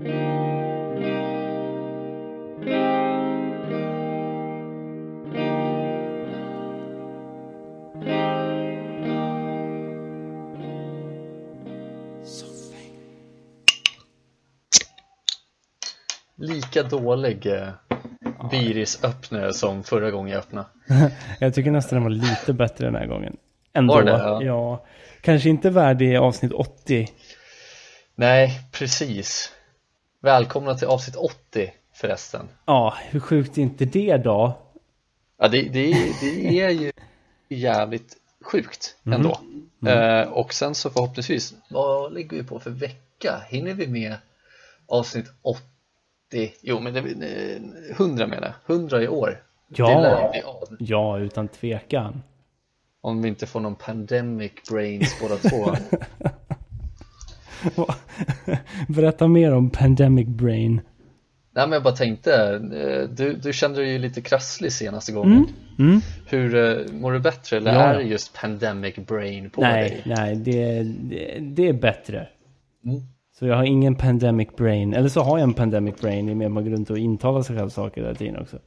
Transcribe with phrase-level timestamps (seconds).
[0.00, 0.12] Lika
[16.82, 17.68] dålig eh,
[18.50, 20.66] Biris öppnare som förra gången jag öppnade.
[21.38, 23.36] jag tycker nästan den var lite bättre den här gången.
[23.72, 23.94] Ändå.
[23.94, 24.10] Var det?
[24.10, 24.42] Ja.
[24.42, 24.86] ja.
[25.20, 27.08] Kanske inte värdig avsnitt 80.
[28.14, 29.52] Nej, precis.
[30.22, 32.48] Välkomna till avsnitt 80 förresten.
[32.64, 34.58] Ja, hur sjukt är inte det då?
[35.38, 36.92] Ja, det, det, det är ju
[37.48, 39.16] jävligt sjukt Mm.
[39.20, 39.40] ändå.
[39.90, 43.42] Eh, och sen så förhoppningsvis, vad ligger vi på för vecka?
[43.48, 44.14] Hinner vi med
[44.86, 46.52] avsnitt 80?
[46.60, 47.60] Jo, men det är
[47.90, 48.76] 100 menar jag.
[48.76, 49.42] 100 i år.
[49.68, 50.32] Ja,
[50.78, 52.22] ja utan tvekan.
[53.00, 55.74] Om vi inte får någon pandemic brains båda två.
[58.88, 60.80] Berätta mer om Pandemic Brain.
[61.54, 65.46] Nej men jag bara tänkte, eh, du, du kände dig ju lite krasslig senaste gången
[65.78, 66.00] Mm.
[66.26, 67.80] Hur, eh, mår du bättre eller Ja.
[67.80, 70.02] är just pandemic brain på Nej, dig?
[70.16, 72.28] nej, det, det, det är bättre.
[72.84, 73.00] Mm.
[73.38, 74.94] Så jag har ingen Pandemic Brain.
[74.94, 76.98] Eller så har jag en Pandemic Brain i och med att man går runt och
[76.98, 78.58] intalar sig själv saker hela tiden också.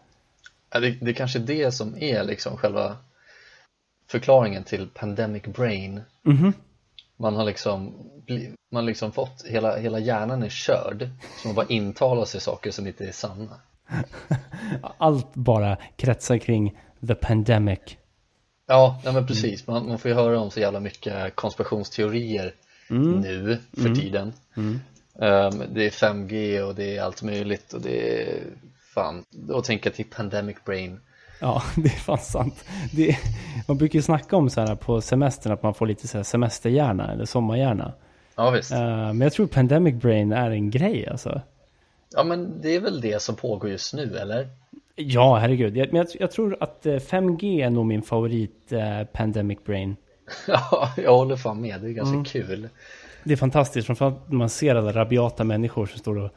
[0.73, 2.97] Ja, det, det är kanske det som är liksom själva
[4.09, 6.53] förklaringen till pandemic brain Mhm.
[7.17, 7.93] Man har liksom,
[8.71, 11.09] man liksom fått, hela, hela hjärnan är körd
[11.41, 13.61] Så man bara intalar sig saker som inte är sanna.
[14.97, 17.79] Allt bara kretsar kring the pandemic.
[18.65, 22.53] Ja, nej men precis, man, man får ju höra om så jävla mycket konspirationsteorier
[23.21, 24.33] nu för tiden.
[25.19, 28.43] Ehm, Det är 5G och det är allt möjligt och det är
[28.93, 29.23] fan,
[29.63, 30.99] tänker jag till pandemic brain
[31.43, 32.65] Ja, det är fan sant.
[32.91, 33.17] Det
[33.67, 36.23] man brukar ju snacka om så här på semestern att man får lite så här
[36.23, 37.93] semesterhjärna eller sommarhjärna.
[38.35, 41.41] Ja visst, Eh, men jag tror Pandemic Brain är en grej alltså.
[42.15, 44.47] ja men det är väl det som pågår just nu eller?
[44.95, 45.77] Ja, herregud.
[45.77, 49.95] Jag, men jag, jag tror att eh, 5G är nog min favorit eh, Pandemic Brain.
[50.47, 52.69] Ja, jag håller fan med, det är ganska kul
[53.23, 56.31] Det är fantastiskt, framförallt när man ser alla rabiata människor som står och,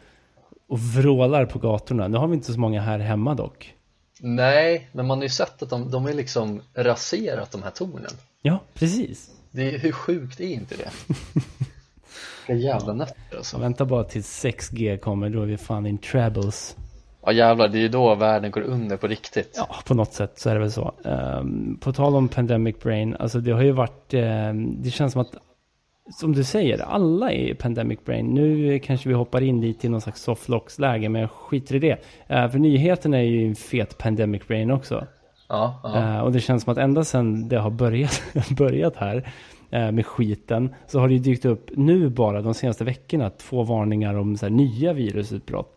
[0.69, 2.09] och vrålar på gatorna.
[2.09, 3.76] Nu har vi inte så många här hemma dock.
[4.21, 8.11] Nej, men man har ju sett att de, de har liksom raserat de här tornen
[8.43, 9.31] Ja, precis.
[9.51, 10.91] det Hur sjukt är inte det?
[12.49, 15.99] Vilka jävla nötter Så alltså vänta bara tills 6G kommer, då är vi fan in
[15.99, 16.77] troubles.
[17.23, 20.39] Ja jävlar, det är ju då världen går under på riktigt Ja, på något sätt
[20.39, 20.95] så är det väl så.
[21.05, 25.21] Ehm, på tal om Pandemic Brain, alltså det har ju varit, ehm, det känns som
[25.21, 25.37] att,
[26.11, 28.27] som du säger, alla är Pandemic Brain.
[28.27, 31.95] Nu kanske vi hoppar in lite i någon slags softlocks-läge, men jag skiter i det.
[32.31, 35.07] Uh, för nyheterna är ju en fet Pandemic Brain också.
[35.49, 35.97] Ja, ja.
[35.97, 38.23] Eh, och det känns som att ända sedan det har börjat,
[38.59, 39.33] börjat här
[39.71, 43.63] eh, med skiten, så har det ju dykt upp nu bara de senaste veckorna två
[43.63, 45.73] varningar om så här, nya virusutbrott.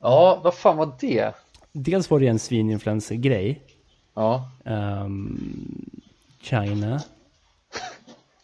[0.00, 1.34] ja vad fan var det?
[1.72, 3.62] Dels var det en svininfluencer-grej.
[4.14, 5.40] Ja, Ehm,
[6.40, 7.00] China.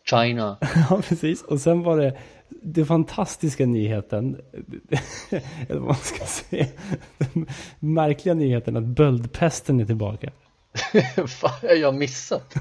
[0.05, 0.59] China
[0.91, 1.43] ja, precis.
[1.43, 2.17] Och sen var det
[2.49, 4.41] den fantastiska nyheten,
[5.69, 6.67] eller vad man ska säga,
[7.19, 7.47] den
[7.79, 10.31] märkliga nyheten att böldpesten är tillbaka.
[11.27, 12.55] Fan, jag har missat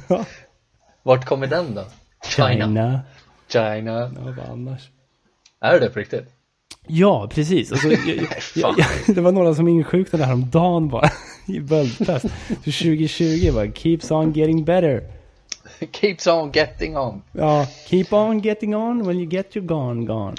[1.03, 1.83] Vart kommer den då?
[2.23, 3.01] China.
[3.47, 4.89] China Ja, vad annars?
[5.61, 6.29] Är det på riktigt?
[6.87, 7.71] Ja, precis.
[7.71, 11.09] Alltså, jag, jag, jag, jag, det var några som insjuknade häromdagen bara
[11.47, 12.25] i böldpest.
[12.49, 15.03] Så 2020 bara, keeps on getting better.
[15.91, 20.35] Keeps on getting on Ja, keep on getting on when you get your gone gone.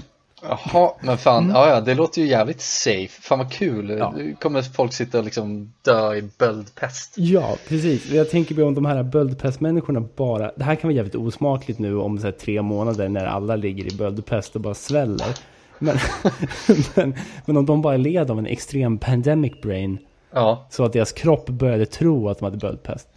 [0.49, 4.15] Jaha, men fan, ja, ja, det låter ju jävligt safe Fan vad kul, Ja.
[4.17, 8.11] nu kommer folk sitta och liksom dö i böldpest Ja, precis.
[8.11, 10.53] Jag tänker mig om de här böldpestmänniskorna bara...
[10.56, 13.93] Det här kan vara jävligt osmakligt nu om så här, tre månader när alla ligger
[13.93, 15.39] i böldpest och bara sväller.
[15.78, 15.97] Men,
[16.95, 17.15] men,
[17.47, 19.99] men om de bara led av en extrem pandemic brain
[20.33, 23.09] Ja, så att deras kropp började tro att de hade böldpest.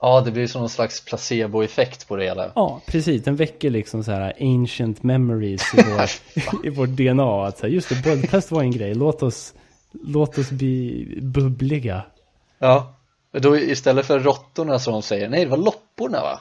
[0.00, 3.24] Ja det blir som någon slags placeboeffekt på det hela Ja, precis.
[3.24, 6.10] Den väcker liksom så här ancient memories i, vår,
[6.66, 7.46] i vårt DNA.
[7.46, 8.94] Att så här, just det, böldpest var en grej.
[8.94, 9.54] Låt oss,
[9.92, 12.02] låt oss bli bubbliga.
[12.58, 12.94] Ja,
[13.32, 16.40] då istället för råttorna som de säger, nej det var lopporna va?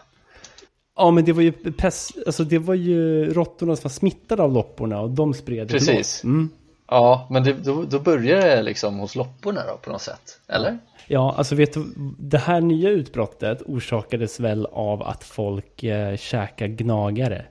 [0.95, 4.53] Ja, men det var ju pest, alltså det var ju råttorna som var smittade av
[4.53, 6.23] lopporna och de spred Precis.
[6.23, 6.49] Mm.
[6.87, 10.77] Ja, men det, då, då börjar det liksom hos lopporna då på något sätt, eller?
[11.07, 11.85] Ja, alltså vet du,
[12.19, 17.45] det här nya utbrottet orsakades väl av att folk eh, käkar gnagare.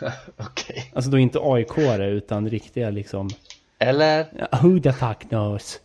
[0.36, 0.90] Okej.
[0.94, 3.30] Alltså då inte aik utan riktiga liksom,
[3.78, 4.26] Eller,
[4.62, 5.80] who the fuck knows?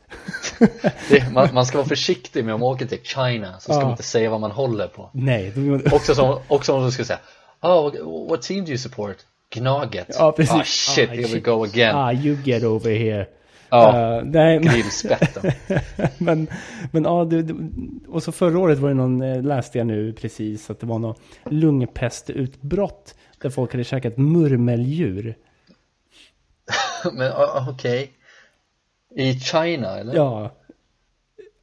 [1.10, 3.82] det, man, man ska vara försiktig med om man åker till China, så ska Ja.
[3.82, 5.10] man inte säga vad man håller på.
[5.14, 7.20] Nej, då, Också som, också om du ska säga,
[7.62, 9.18] oh, what team do you support?
[9.54, 10.08] Gnaget?
[10.20, 10.54] Ja, precis.
[10.56, 11.44] Ah, shit, Ah, here we shit.
[11.44, 11.96] go again.
[11.96, 13.26] Ah, you get over here.
[13.70, 15.52] Ja, Eh, nej, men, grillspetten.
[16.18, 16.48] men,
[16.92, 17.56] men ja, det, det,
[18.08, 21.00] och så förra året var det någon, eh, läste jag nu precis, att det var
[21.00, 21.16] någon
[21.46, 25.38] lungpestutbrott där folk hade käkat murmeldjur.
[27.14, 28.12] Men ah, okej.
[29.16, 30.16] I China eller?
[30.16, 30.52] Ja.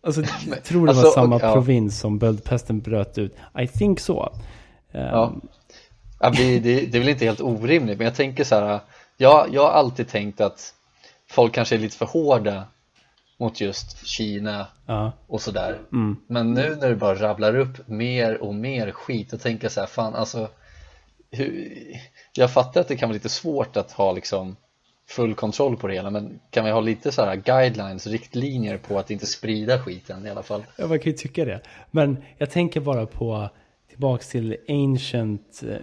[0.02, 1.52] Alltså, jag tror det var alltså, samma ja.
[1.52, 3.36] provins som böldpesten bröt ut.
[3.60, 4.28] I think so.
[4.92, 5.32] Eh, Ja.
[6.20, 8.80] Ja, det, det, det är väl inte helt orimligt, men jag tänker så här.
[9.16, 10.74] Jag, jag har alltid tänkt att
[11.30, 12.64] folk kanske är lite för hårda
[13.36, 15.12] mot just Kina ja.
[15.26, 15.78] och sådär.
[15.92, 16.16] Mm.
[16.26, 19.86] Men nu när du bara rabblar upp mer och mer skit och tänker så här,
[19.86, 20.48] fan alltså
[21.30, 21.74] hur,
[22.32, 24.56] Jag fattar att det kan vara lite svårt att ha liksom
[25.08, 28.98] full kontroll på det hela men kan vi ha lite så här guidelines, riktlinjer på
[28.98, 30.64] att inte sprida skiten i alla fall?
[30.76, 31.60] Ja, man kan ju tycka det.
[31.90, 33.50] Men jag tänker bara på
[33.98, 35.76] tillbaks till ancient, eh,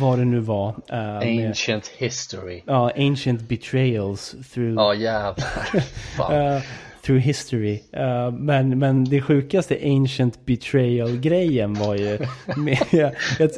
[0.00, 0.74] vad det nu var.
[0.88, 5.80] med- Ancient history Ja, ancient betrayals through, Ja jävlar
[6.16, 6.34] fan.
[6.56, 6.62] eh,
[7.02, 7.80] through history.
[7.92, 12.18] Eh, men, men det sjukaste ancient betrayal-grejen var ju
[12.56, 13.50] med, jag, jag,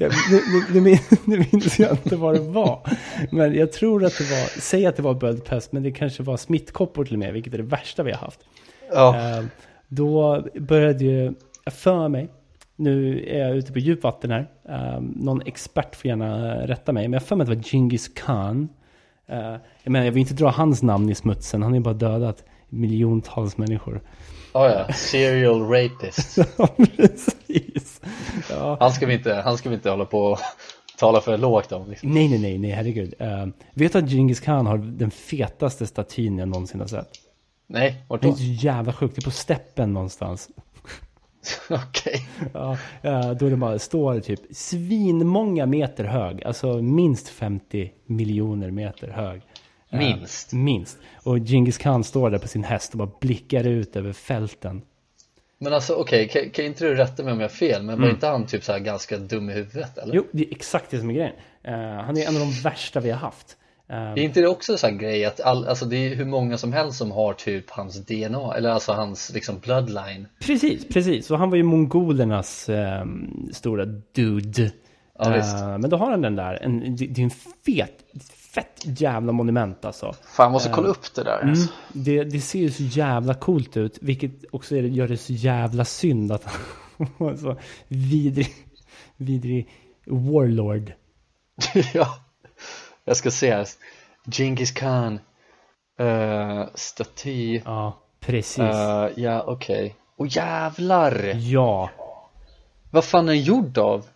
[0.00, 2.80] jag, nu, nu, nu, min- nu minns jag inte vad det var.
[3.30, 6.36] Men jag tror att det var, säg att det var böldpest, men det kanske var
[6.36, 8.40] smittkoppor till och med, vilket är det värsta vi har haft.
[8.92, 9.44] Ja, Eh,
[9.88, 11.32] Då började ju,
[11.70, 12.28] för mig,
[12.76, 17.12] nu är jag ute på djupvatten här, eh, någon expert får gärna rätta mig, men
[17.12, 18.68] jag för mig att det var Genghis Khan.
[19.28, 19.38] Eh,
[19.82, 22.44] Jag menar, jag vill inte dra hans namn i smutsen, han har ju bara dödat
[22.68, 24.00] miljontals människor.
[24.52, 24.92] ja, ja.
[24.94, 28.00] serial rapist Ja, precis.
[28.50, 28.76] Ja.
[28.80, 30.38] Han ska vi inte, han ska vi inte hålla på och
[30.98, 32.10] tala för lågt om liksom.
[32.10, 33.14] Nej, nej, nej, nej, herregud.
[33.20, 37.08] Uh, vet du att Genghis Khan har den fetaste statyn jag någonsin har sett?
[37.66, 38.36] Nej, vart Det är då?
[38.36, 40.48] så jävla sjukt, det är på steppen någonstans.
[41.70, 48.70] Okej Ja, eh, då det bara står typ svinmånga meter hög, alltså minst 50 miljoner
[48.70, 49.42] meter hög.
[49.90, 50.52] Eh, Minst?
[50.52, 50.98] Minst.
[51.22, 54.82] Och Genghis Khan står där på sin häst och bara blickar ut över fälten.
[55.58, 57.82] Men alltså okej, kan, kan inte du rätta mig om jag har fel?
[57.82, 60.14] Men var inte han typ så här ganska dum i huvudet eller?
[60.14, 61.34] Jo, det är exakt det som är grejen.
[61.62, 63.56] Eh, han är en av de värsta vi har haft.
[63.88, 66.58] Eh, Är inte det också en sån grej att all, alltså det är hur många
[66.58, 71.30] som helst som har typ hans DNA eller alltså hans liksom bloodline Precis, precis.
[71.30, 73.04] Och han var ju mongolernas eh,
[73.52, 74.72] stora dude.
[75.18, 75.36] Ja.
[75.36, 77.30] Eh, men då har han den där, en, det, är en
[77.66, 78.04] fet,
[78.54, 80.14] fett jävla monument alltså.
[80.36, 81.72] Fan måste kolla upp det där Mm, alltså.
[81.92, 85.84] det, det ser ju så jävla coolt ut, vilket också är, gör det så jävla
[85.84, 87.56] synd att han var så
[87.88, 88.48] vidrig,
[89.16, 89.68] vidrig
[90.06, 90.92] warlord.
[91.94, 92.08] ja,
[93.06, 93.66] jag ska se här
[94.24, 95.20] Genghis Khan
[96.00, 98.58] uh, Staty Ja, precis.
[98.58, 101.32] uh, Ja okej Åh jävlar!
[101.34, 101.90] Ja,
[102.90, 104.06] Vad fan är den gjord av?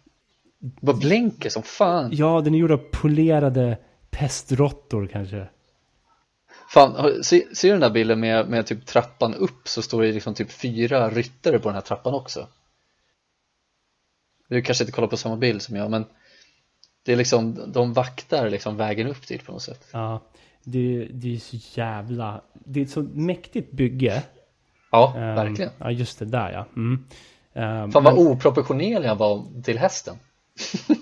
[0.80, 3.78] Vad blänker som fan ja, den är gjord av polerade
[4.10, 5.48] pestråttor kanske.
[6.68, 10.02] Fan, har- se, ser du den där bilden med, med typ trappan upp så står
[10.02, 12.48] det liksom typ fyra ryttare på den här trappan också
[14.48, 16.06] Du kanske inte kollar på samma bild som jag men
[17.10, 20.20] Det är liksom, de vaktar liksom vägen upp dit på något sätt Ja,
[20.64, 24.22] det, det är så jävla, det är ett så mäktigt bygge.
[24.92, 26.66] Ja, Ehm, verkligen Ja, just det där ja.
[26.76, 27.04] Mm.
[27.54, 30.16] Ehm, Fan men- vad oproportionerlig han var till hästen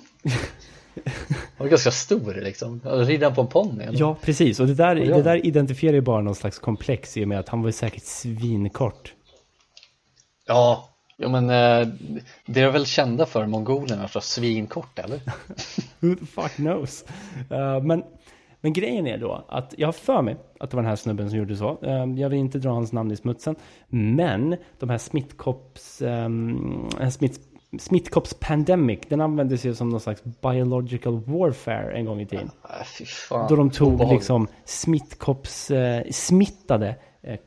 [1.56, 3.84] Han var ganska stor liksom, rider han på en ponny?
[3.92, 4.60] Ja, precis.
[4.60, 5.16] Och det där, Ja.
[5.16, 8.02] det där identifierar ju bara någon slags komplex i och med att han var säkert
[8.04, 9.14] svinkort.
[10.46, 10.88] Ja,
[11.20, 11.88] ja men eh,
[12.46, 15.20] det är väl kända för mongolerna för svinkort eller?
[16.00, 17.04] Who the fuck knows?
[17.50, 18.04] Eh, men,
[18.60, 21.30] men grejen är då att jag har för mig att det var den här snubben
[21.30, 21.78] som gjorde så.
[21.82, 23.56] Eh, jag vill inte dra hans namn i smutsen.
[23.88, 26.02] Men de här smittkopps...
[26.02, 27.40] Um, smitt,
[27.78, 32.50] smittkopps pandemic, den användes ju som någon slags biological warfare en gång i tiden.
[32.98, 36.96] Fy fan Då de tog liksom smittkopps eh, smittade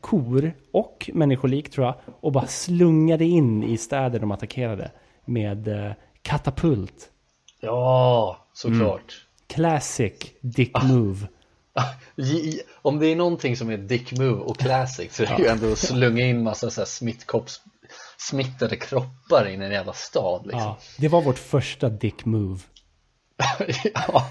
[0.02, 4.92] kor och människolik tror jag och bara slungade in i städer de attackerade
[5.26, 7.10] med eh, katapult.
[7.62, 10.84] Ja, såklart Classic dick Ah.
[10.84, 11.28] move.
[12.16, 15.48] Ge- Om det är någonting som är dick move och classic så är det ju
[15.50, 17.62] ändå att slunga in massa så smittkopps
[18.18, 20.62] smittade kroppar in i en jävla stad liksom.
[20.62, 22.60] Ja, det var vårt första dick move.
[23.94, 24.28] ja.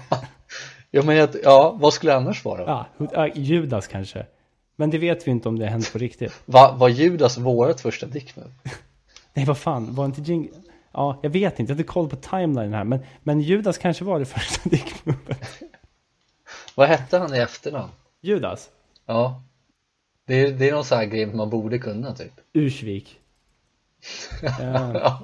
[0.91, 2.85] ja, men jag, ja, vad skulle det annars vara?
[3.11, 4.25] Ja, Judas kanske.
[4.81, 6.33] Men det vet vi inte om det har hänt på riktigt.
[6.45, 8.51] Va, var Judas vårat första dick move?
[9.33, 10.49] Nej, vad fan, var inte Jing...
[10.91, 12.83] Ja, jag vet inte, jag har inte koll på timeline här.
[12.83, 15.61] Men, men Judas kanske var det första dick movet.
[16.75, 17.91] Vad hette han i efternamn?
[18.21, 18.69] Judas?
[19.05, 19.43] Ja,
[20.25, 23.19] det är, det är någon sån här grej man borde kunna typ Ursvik.
[24.41, 25.19] Ja.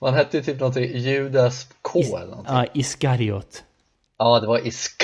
[0.00, 3.64] Han hette ju typ någonting, Judas K Is eller någonting Ja, Iskariot.
[4.18, 5.02] Ja, det var Isk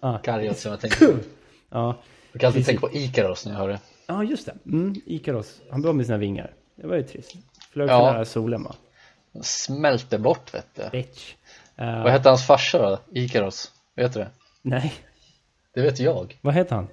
[0.00, 0.18] Ja.
[0.18, 1.18] Kariot som jag tänkte
[1.70, 1.96] Ja.
[2.32, 4.54] Jag kan alltid tänka på Ikaros när jag hör det ja, just det.
[4.66, 5.60] Mm, Ikaros.
[5.70, 6.54] Han blev med sina vingar.
[6.76, 7.32] Det var ju trist.
[7.72, 7.98] Flög Ja.
[8.06, 8.74] för nära solen va?
[9.42, 11.34] Smälter bort vet du Bitch.
[11.76, 12.98] Eh, Vad hette hans farsa då?
[13.20, 13.70] Ikaros?
[13.96, 14.28] Vet du det?
[14.62, 14.92] Nej,
[15.74, 16.88] Det vet jag vad heter han?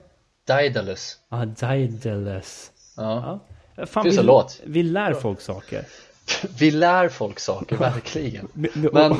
[0.47, 2.71] Daedalus Ah, Daedalus.
[2.97, 3.39] Ja.
[3.75, 3.85] Ja.
[3.85, 4.61] Fan, Finns vi, en låt.
[4.65, 5.85] vi lär folk saker.
[6.59, 8.47] Vi lär folk saker, verkligen
[8.93, 9.15] Men,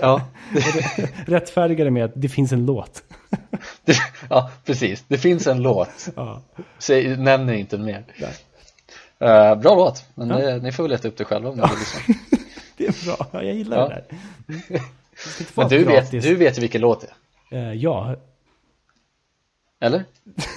[0.00, 0.20] ja,
[1.26, 3.02] Rättfärdiga det med att det finns en låt.
[3.84, 3.96] det,
[4.30, 6.42] ja, precis, det finns en låt Ja.
[6.78, 8.04] Säg, nämner inte mer.
[9.18, 10.36] Eh, Bra låt, men Ja.
[10.38, 12.14] det, ni får väl leta upp det själva om ni vill lyssna
[12.76, 13.88] Det är bra, Ja, jag gillar Ja.
[13.88, 14.04] det där.
[14.68, 17.12] Det Men du vet, du vet vilken låt det är,
[17.70, 18.16] Eh, ja,
[19.80, 20.04] eller?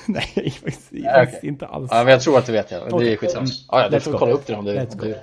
[0.06, 1.40] nej, Nej, faktiskt okej.
[1.42, 1.90] inte alls.
[1.94, 4.14] Ja, men jag tror att du vet det, det är skitsamma Ja, ja, du får
[4.18, 5.16] kolla upp det om du, om Eh,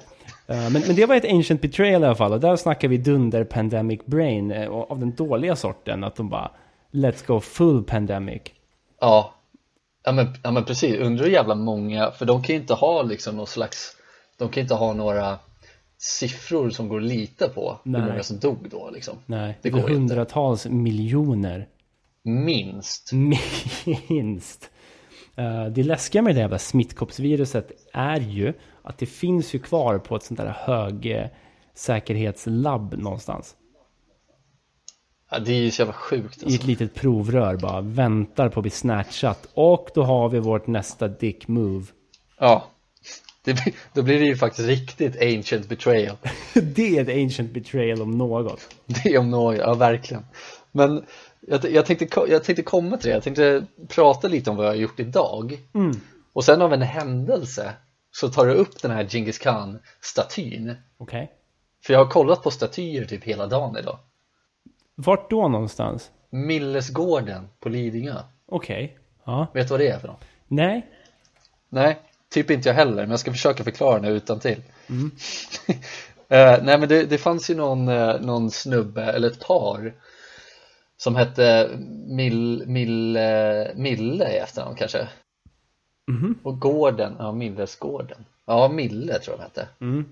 [0.71, 2.33] men, men det var ett ancient betrayal i alla fall.
[2.33, 4.51] Och där snackar vi dunder pandemic brain.
[4.51, 6.05] eh, Av den dåliga sorten.
[6.05, 6.51] Att de bara,
[6.93, 8.43] let's go full pandemic.
[9.01, 9.35] Ja,
[10.05, 13.03] ja men, ja men precis, undrar hur jävla många, för de kan ju inte ha
[13.03, 13.97] liksom någon slags,
[14.39, 15.39] de kan inte ha några
[15.99, 18.01] siffror som går att lita på Nej.
[18.01, 19.15] hur många som dog då liksom.
[19.27, 19.93] Nej, Det går är inte.
[19.95, 21.69] hundratals miljoner.
[22.25, 23.11] Minst.
[24.09, 24.71] Minst.
[25.37, 30.17] Eh, det läskiga med det jävla smittkoppsviruset är ju att det finns ju kvar på
[30.17, 31.27] ett sånt där hög eh,
[31.75, 33.57] säkerhetslabb någonstans.
[35.31, 36.61] Ja, det är ju så jävla sjukt I alltså.
[36.61, 39.49] ett litet provrör bara väntar på att bli snatchat.
[39.55, 41.87] Och då har vi vårt nästa dick move.
[42.39, 42.65] Ja,
[43.45, 46.17] det, då blir det ju faktiskt riktigt ancient betrayal.
[46.55, 48.75] det är ett ancient betrayal om något.
[48.87, 50.27] Det om något, ja verkligen.
[50.73, 51.05] Men
[51.47, 54.71] jag, jag, tänkte, jag tänkte komma till det, jag tänkte prata lite om vad jag
[54.71, 55.59] har gjort idag.
[55.75, 56.01] Mm.
[56.33, 57.73] Och sen av en händelse
[58.11, 60.75] så tar du upp den här Genghis Khan-statyn.
[60.99, 61.33] Okej.
[61.85, 63.99] För jag har kollat på statyer typ hela dagen idag.
[64.95, 66.11] Vart då någonstans?
[66.31, 68.15] Millesgården på Lidingö.
[68.47, 68.99] Okej.
[69.25, 69.47] Ja.
[69.55, 70.25] Vet du vad det är för något?
[70.49, 70.87] Nej.
[71.69, 71.99] Nej,
[72.31, 74.63] typ inte jag heller, men jag ska försöka förklara det utan till.
[76.29, 79.95] Eh, nej men det, det fanns ju någon, eh, någon snubbe, eller ett par
[81.03, 81.71] som hette
[82.07, 85.09] Mill, Mill, eh, Mille i efternamn kanske.
[86.11, 86.39] Mhm.
[86.43, 88.25] Och gården, ja Millesgården.
[88.47, 89.69] Ja, Mille tror jag de hette.
[89.81, 90.05] Mm.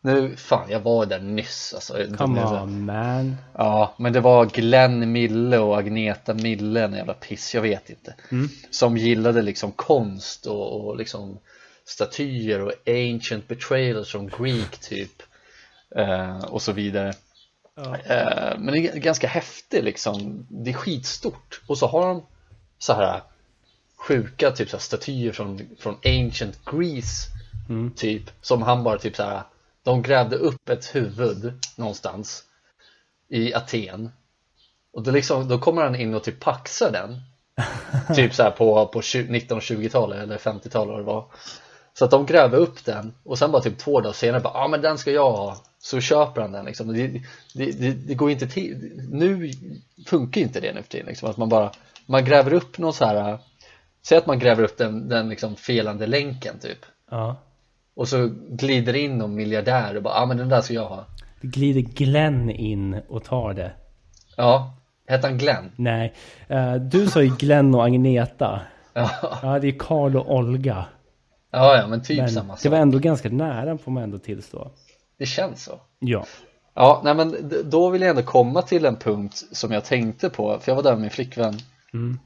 [0.00, 1.94] Nu, fan jag var där nyss alltså.
[2.16, 3.36] Come on man.
[3.52, 8.14] Ja, men det var Glenn Mille och Agneta Mille, en jävla piss, jag vet inte.
[8.32, 8.48] Mm.
[8.70, 11.38] Som gillade liksom konst och, och liksom
[11.84, 15.22] statyer och ancient betrayals från Greek typ.
[15.96, 17.12] Eh, och så vidare.
[17.76, 17.96] Ja.
[17.96, 20.46] Eh, men det är ganska häftigt liksom.
[20.48, 21.60] Det är skitstort.
[21.66, 22.26] Och så har de
[22.78, 23.22] så här
[23.96, 27.36] sjuka typ så här statyer från, från ancient Greece
[27.68, 27.90] Mm.
[27.90, 28.22] typ.
[28.40, 29.42] Som han bara typ så här.
[29.82, 32.44] De grävde upp ett huvud någonstans
[33.28, 34.10] i Aten.
[34.92, 37.20] Och då, liksom, då kommer han in och typ paxar den.
[38.16, 41.24] typ så här på, på 1920-talet eller 50-talet vad det var.
[41.94, 44.64] Så att de gräver upp den och sen bara typ två dagar senare bara, ja
[44.64, 45.56] ah, men den ska jag ha.
[45.90, 46.92] Så köper han den liksom.
[46.92, 47.06] Det,
[47.54, 48.92] det, det, det går inte till.
[49.10, 49.50] Nu
[50.06, 51.30] funkar inte det nu för tiden liksom.
[51.30, 51.70] Att man bara,
[52.06, 53.38] man gräver upp någon så här.
[54.06, 56.78] Säg att man gräver upp den, den liksom felande länken typ.
[57.10, 57.36] Ja.
[57.94, 60.86] Och så glider in någon miljardär och bara, ja ah, men den där ska jag
[60.88, 61.06] ha.
[61.40, 63.72] Det glider Glenn in och tar det.
[64.36, 64.74] Ja,
[65.06, 65.72] hette han Glenn?
[65.76, 66.14] Nej.
[66.48, 68.60] Eh, du sa ju Glenn och Agneta.
[68.92, 69.10] Ja,
[69.42, 70.84] Ja, det är Karl och Olga.
[71.50, 72.72] ja, ja men typ Men samma det sak.
[72.72, 74.70] var ändå ganska nära får man ändå tillstå.
[75.18, 75.80] Det känns så.
[75.98, 76.26] Ja.
[76.74, 80.58] Ja, nej men då vill jag ändå komma till en punkt som jag tänkte på,
[80.58, 81.58] för jag var där med min flickvän
[81.92, 82.18] Mm.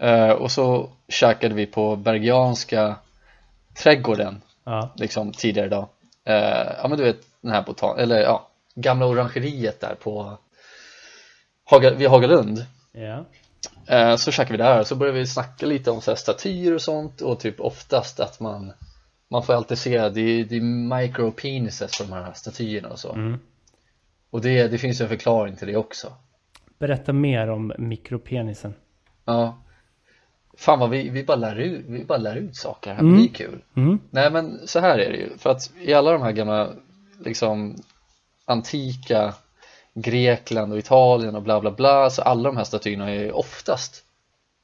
[0.00, 2.96] Eh, och så käkade vi på Bergianska
[3.82, 4.90] trädgården Ja.
[4.96, 5.88] liksom tidigare idag.
[6.24, 10.38] Eh, ja men du vet den här botan eller ja, gamla orangeriet där på
[11.64, 12.66] Haga, vid Hagalund.
[12.92, 13.24] Ja.
[13.86, 16.74] Eh, så käkade vi där och så började vi snacka lite om så här statyer
[16.74, 18.72] och sånt och typ oftast att man
[19.30, 20.60] man får alltid se, det är, det är
[21.00, 23.12] micro penises på de här statyerna och så.
[23.12, 23.38] Mm.
[24.30, 26.12] Och det, det finns ju en förklaring till det också.
[26.78, 28.74] Berätta mer om mikropenisen.
[29.24, 29.62] Ja.
[30.56, 33.16] Fan vad vi, vi, bara lär ut, vi bara lär ut saker här, Mm.
[33.16, 33.62] det är kul.
[33.76, 33.98] Mm.
[34.10, 36.70] Nej men så här är det ju, för att i alla de här gamla
[37.24, 37.76] liksom
[38.44, 39.34] antika
[39.94, 44.04] Grekland och Italien och bla bla bla så alla de här statyerna är ju oftast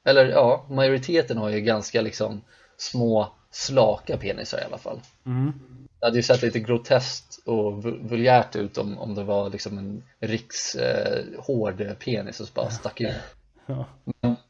[0.03, 2.41] eller ja, majoriteten har ju ganska liksom
[2.77, 5.01] små slaka penisar i alla fall.
[5.25, 5.53] Mm.
[5.99, 9.77] Det hade ju sett lite groteskt och vul- vulgärt ut om, om det var liksom
[9.77, 13.15] en riks eh, hård penis som bara stack ut.
[13.67, 13.85] Ja.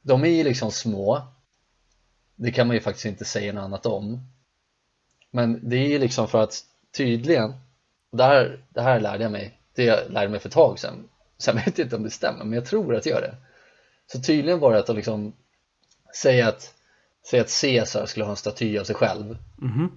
[0.01, 1.21] De är ju liksom små
[2.35, 4.19] Det kan man ju faktiskt inte säga något annat om
[5.31, 6.63] Men det är ju liksom för att
[6.97, 7.53] tydligen
[8.11, 11.09] det här, det här lärde jag mig, det jag lärde mig för ett tag sedan.
[11.37, 13.35] Sen vet jag inte om det stämmer, men jag tror att det gör det.
[14.07, 15.33] Så tydligen var det att liksom
[16.21, 16.73] säga att,
[17.29, 19.37] säga att Caesar skulle ha en staty av sig själv.
[19.57, 19.91] Mhm.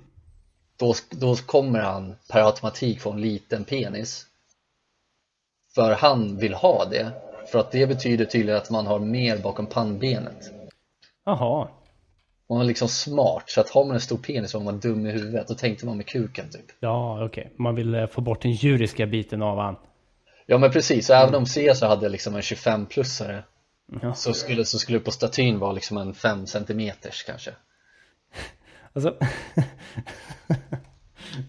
[0.78, 4.26] Då, då kommer han per automatik få en liten penis.
[5.74, 7.12] För han vill ha det.
[7.52, 10.50] För att det betyder tydligen att man har mer bakom pannbenet.
[11.24, 11.68] Jaha.
[12.48, 15.10] Man är liksom smart, så att har man en stor penis var man dum i
[15.10, 15.48] huvudet.
[15.48, 16.64] Då tänkte man med kuken typ.
[16.80, 17.52] Ja, okej.
[17.58, 19.76] Man vill eh, få bort den djuriska biten av han.
[20.46, 23.42] Ja men precis, så även om Caesar hade liksom en 25-plussare
[24.02, 24.14] Ja.
[24.14, 27.50] så skulle, så skulle på statyn vara liksom en 5 centimeters kanske.
[28.92, 29.14] Alltså.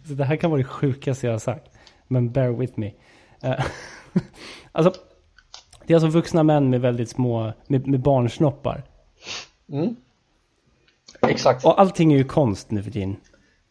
[0.07, 1.71] så det här kan vara det sjukaste jag har sagt.
[2.07, 2.91] Men bear with me.
[3.43, 3.65] Eh,
[4.71, 4.93] alltså.
[5.85, 8.83] Det är alltså vuxna män med väldigt små, med, med barnsnoppar.
[9.71, 9.95] Mm.
[11.21, 11.65] Exakt.
[11.65, 13.15] Och allting är ju konst nu för tiden.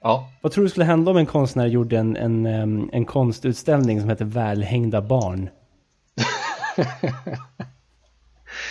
[0.03, 0.31] Ja.
[0.43, 2.47] Vad tror du skulle hända om en konstnär gjorde en, en,
[2.93, 5.51] en konstutställning som heter Välhängda barn?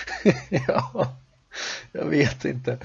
[0.67, 1.07] ja.
[1.91, 2.77] Jag vet inte.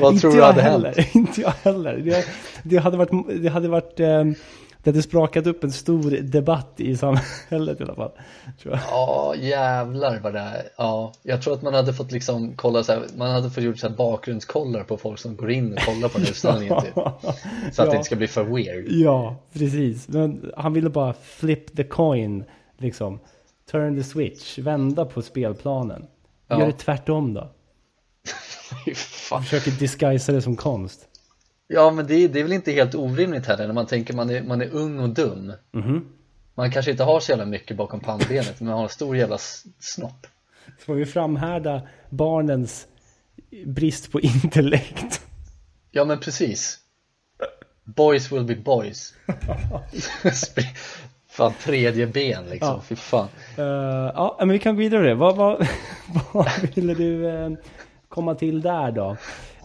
[0.00, 0.94] Vad inte tror du hade heller.
[0.94, 1.08] hänt?
[1.14, 1.96] Inte jag heller.
[1.96, 2.26] Det,
[2.62, 4.34] det hade varit, det hade varit, em,
[4.82, 8.10] det hade sprakat upp en stor debatt i samhället i alla fall.
[8.64, 10.62] Ja jävlar vad det är.
[10.76, 13.78] Ja, jag tror att man hade fått liksom kolla så här, man hade fått gjort
[13.78, 16.94] så här bakgrundskollar på folk som går in och kollar på utställningen typ.
[16.94, 17.22] Så att
[17.76, 17.84] Ja.
[17.84, 18.84] det inte ska bli för weird.
[18.88, 20.08] Ja, precis.
[20.08, 22.44] Men han ville bara flip the coin,
[22.78, 23.18] liksom.
[23.70, 26.06] Turn the switch, vända på spelplanen.
[26.52, 26.60] Ja.
[26.60, 27.52] Gör det tvärtom då.
[28.94, 29.42] Fan.
[29.42, 31.08] Försöker disguisa det som konst.
[31.66, 34.42] Ja men det, det är väl inte helt orimligt heller när man tänker man är,
[34.42, 35.52] man är ung och dum.
[35.72, 36.08] Mhm.
[36.54, 39.38] Man kanske inte har så jävla mycket bakom pannbenet men man har en stor jävla
[39.78, 40.26] snopp.
[40.78, 42.86] Så får vi framhärda barnens
[43.66, 45.22] brist på intellekt.
[45.90, 46.78] Ja men precis.
[47.84, 49.14] Boys will be boys.
[51.32, 52.80] Fan tredje ben liksom, Ja.
[52.88, 53.28] fy fan.
[53.58, 53.64] Eh,
[54.14, 55.08] ja, men vi kan gå vidare.
[55.08, 55.14] det.
[55.14, 55.66] Vad, vad,
[56.32, 57.50] vad ville du eh,
[58.08, 59.10] komma till där då?
[59.10, 59.16] Eh,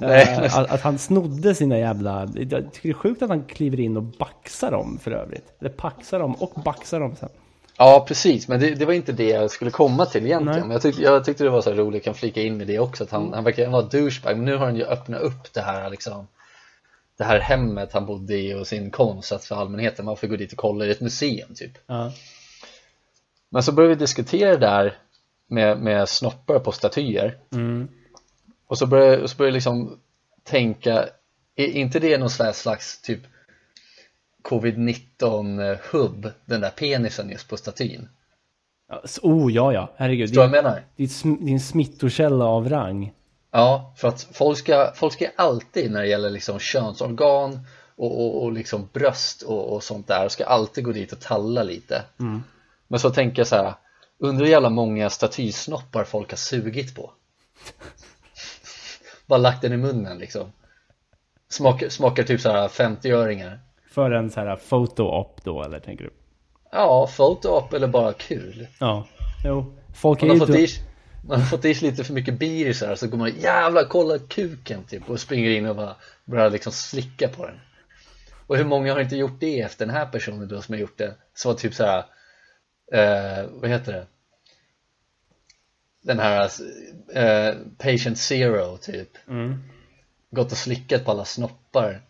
[0.07, 2.19] Nej, men- att, att han snodde sina jävla...
[2.35, 5.45] Jag tycker det är sjukt att han kliver in och baxar dem för övrigt.
[5.59, 7.29] Eller paxar dem och baxar dem sen.
[7.77, 10.59] Ja precis, men det, det var inte det jag skulle komma till egentligen.
[10.61, 12.79] Men jag, tyckte, jag tyckte det var så roligt, jag kan flika in med det
[12.79, 14.35] också, att han, han verkar vara douchebag.
[14.37, 16.27] Men nu har han ju öppnat upp det här liksom
[17.17, 20.35] det här hemmet han bodde i och sin konst att för allmänheten, man får gå
[20.35, 21.71] dit och kolla i ett museum typ.
[21.85, 22.11] Ja.
[23.49, 24.97] Men så började vi diskutera det där
[25.47, 27.87] med, med snoppar på statyer Mm.
[28.67, 29.99] och så började så började jag liksom
[30.43, 31.09] tänka,
[31.55, 33.19] är inte det någon slags, slags typ
[34.43, 38.07] covid-19 hubb, den där penisen just på statyn?
[39.21, 39.93] Oh, ja, ja.
[39.97, 40.29] Herregud.
[40.29, 40.81] Förstår jag menar?
[40.95, 43.13] det är en smittokälla av rang.
[43.51, 47.59] Ja, för att folk ska, folk ska alltid när det gäller liksom könsorgan
[47.95, 51.63] och, och, och liksom bröst och, och sånt där ska alltid gå dit och talla
[51.63, 52.03] lite.
[52.19, 52.43] Mm.
[52.87, 53.73] Men så tänker jag så här,
[54.17, 57.11] undrar hur jävla många statysnoppar folk har sugit på.
[59.25, 60.51] Bara lagt den i munnen liksom.
[61.49, 63.59] Smakar, smakar typ så här 50-öringar.
[63.91, 66.13] För en så här photo-op då, eller tänker du?
[66.71, 68.67] Ja, photo-op eller bara kul.
[68.79, 69.07] Ja.
[69.45, 69.75] Jo.
[69.95, 70.39] Folk är ju...
[70.39, 70.49] fått
[71.27, 74.83] man har fått i sig lite för mycket birisar så går man jävlar kolla kuken
[74.83, 77.59] typ och springer in och bara börjar liksom slicka på den.
[78.47, 80.97] Och hur många har inte gjort det efter den här personen då som har gjort
[80.97, 81.15] det?
[81.33, 82.05] Som var typ så här,
[82.91, 84.07] eh, vad heter det?
[86.01, 86.51] Den här
[87.13, 89.09] eh, patient zero typ.
[89.27, 89.63] Mm.
[90.31, 92.01] Gått och slickat på alla snoppar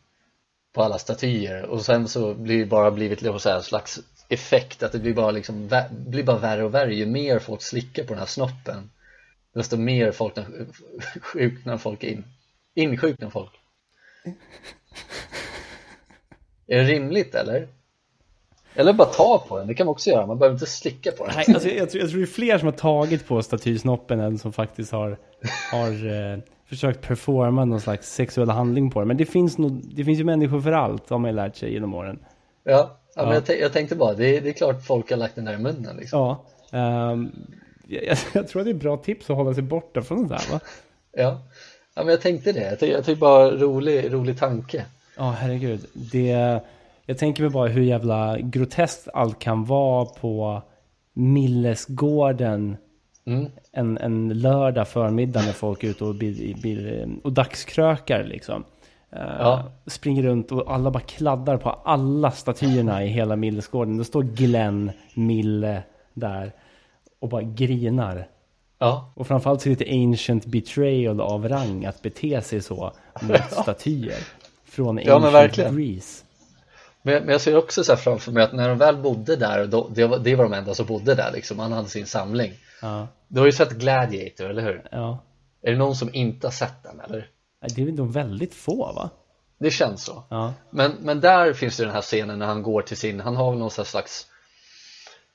[0.73, 3.99] på alla statyer och sen så blir det bara blivit liksom så här slags
[4.30, 8.03] effekt att det blir bara liksom blir bara värre och värre ju mer folk slickar
[8.03, 8.89] på den här snoppen
[9.53, 10.33] desto mer folk
[11.21, 12.23] sjuknar folk in
[12.75, 13.51] insjuknar folk
[16.67, 17.67] är det rimligt eller?
[18.75, 21.25] eller bara ta på den, det kan man också göra, man behöver inte slicka på
[21.25, 24.19] den Nej, alltså, jag, tror, jag tror det är fler som har tagit på statysnoppen
[24.19, 25.17] än som faktiskt har,
[25.71, 29.05] har eh, försökt performa någon slags sexuell handling på det.
[29.05, 31.73] Men det finns, nog, det finns ju människor för allt, har man ju lärt sig
[31.73, 32.19] genom åren.
[32.63, 33.25] ja, ja, Ja.
[33.25, 35.53] men jag, jag tänkte bara, det är, det är klart folk har lagt den där
[35.53, 36.19] i munnen liksom.
[36.19, 36.45] Ja.
[37.12, 37.31] ehm,
[37.88, 40.36] jag, jag, tror att det är ett bra tips att hålla sig borta från det
[40.36, 40.60] där va?
[41.12, 41.41] Ja,
[41.95, 42.62] ja men jag tänkte det.
[42.62, 44.86] Jag tycker, jag tycker bara rolig, rolig tanke.
[45.17, 45.86] Ja, herregud.
[45.93, 46.60] Det,
[47.06, 50.62] jag tänker mig bara hur jävla groteskt allt kan vara på
[51.13, 52.78] Millesgården
[53.28, 53.52] Mm.
[53.71, 58.63] en, en lördag förmiddag när folk är ute och, blir, blir, och dagskrökar liksom.
[59.12, 59.71] Eh, Ja.
[59.86, 63.97] Springer runt och alla bara kladdar på alla statyerna i hela Millesgården.
[63.97, 66.52] Då står Glenn Mille där
[67.19, 68.27] och bara grinar.
[68.80, 72.93] Ja, Och framförallt så är det lite ancient betrayal av rang att bete sig så
[73.21, 74.27] mot statyer.
[74.65, 75.75] Från Ja, men ancient verkligen.
[75.75, 76.23] Greece.
[77.01, 79.67] Men, men jag ser också så här framför mig att när de väl bodde där,
[79.67, 82.53] då, det, var, det var de enda som bodde där liksom, han hade sin samling.
[82.82, 83.08] Ja.
[83.27, 84.88] Du har ju sett Gladiator, eller hur?
[84.91, 85.23] Ja.
[85.62, 87.30] Är det någon som inte har sett den, eller?
[87.75, 89.10] Det är väl nog väldigt få va?
[89.60, 90.23] Det känns så.
[90.30, 90.53] Ja.
[90.69, 93.51] Men, men där finns det den här scenen när han går till sin, han har
[93.51, 94.27] väl någon slags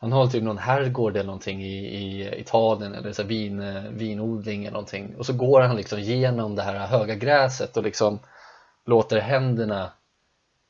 [0.03, 4.73] Han har typ någon herrgård eller någonting i, i Italien eller så vin, vinodling eller
[4.73, 8.19] någonting och så går han liksom genom det här höga gräset och liksom
[8.87, 9.91] låter händerna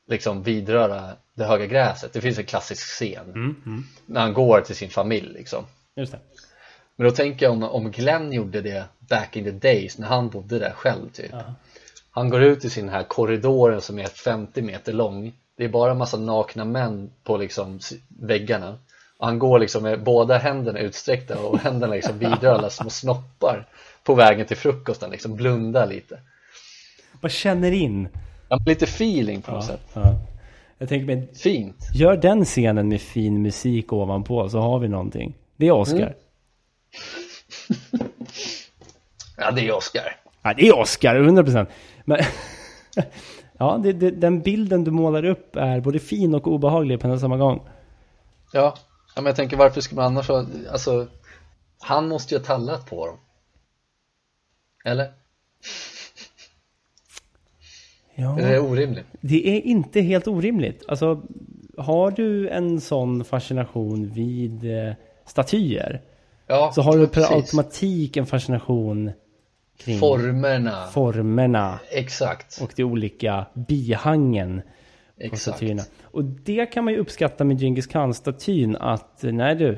[0.07, 2.13] liksom vidröra det höga gräset.
[2.13, 3.83] Det finns en klassisk scen Mm, mm.
[4.05, 5.65] när han går till sin familj liksom.
[6.95, 10.29] Men då tänker jag om, om Glenn gjorde det back in the days när han
[10.29, 11.31] bodde där själv typ.
[11.31, 11.53] Ja.
[12.11, 15.91] Han går ut i sin här korridoren som är 50 meter lång Det är bara
[15.91, 18.77] en massa nakna män på liksom väggarna
[19.23, 23.67] och han går liksom med båda händerna utsträckta och händerna liksom vidrör alla små snoppar
[24.03, 26.19] på vägen till frukosten liksom blundar lite
[27.21, 28.07] Bara känner in.
[28.49, 30.15] ja, lite feeling på något Ja, sätt ja.
[30.77, 35.33] Jag tänker mig, Fint gör den scenen med fin musik ovanpå så har vi någonting.
[35.57, 35.97] Det är Oscar.
[35.97, 36.13] Mm.
[39.37, 41.65] Ja det är Oscar Ja, det är Oscar, 100%.
[42.05, 42.19] Men,
[43.57, 47.13] ja, det, det, den bilden du målar upp är både fin och obehaglig på en
[47.13, 47.61] och samma gång.
[48.53, 48.75] Ja,
[49.15, 51.07] ja men jag tänker varför skulle man annars ha, alltså
[51.79, 53.17] Han måste ju ha tallat på dem
[54.85, 55.13] Eller?
[58.15, 58.39] Ja.
[58.39, 59.05] Är det orimligt?
[59.21, 60.83] Det är inte helt orimligt.
[60.87, 61.21] Alltså,
[61.77, 64.93] har du en sån fascination vid eh,
[65.25, 66.01] statyer
[66.47, 67.31] Ja, så har du per precis.
[67.31, 69.11] automatik en fascination
[69.77, 74.61] kring Formerna, formerna exakt, och de olika bihangen
[75.29, 75.83] på statyerna.
[76.03, 79.77] Och det kan man ju uppskatta med Genghis Khan-statyn att nej du,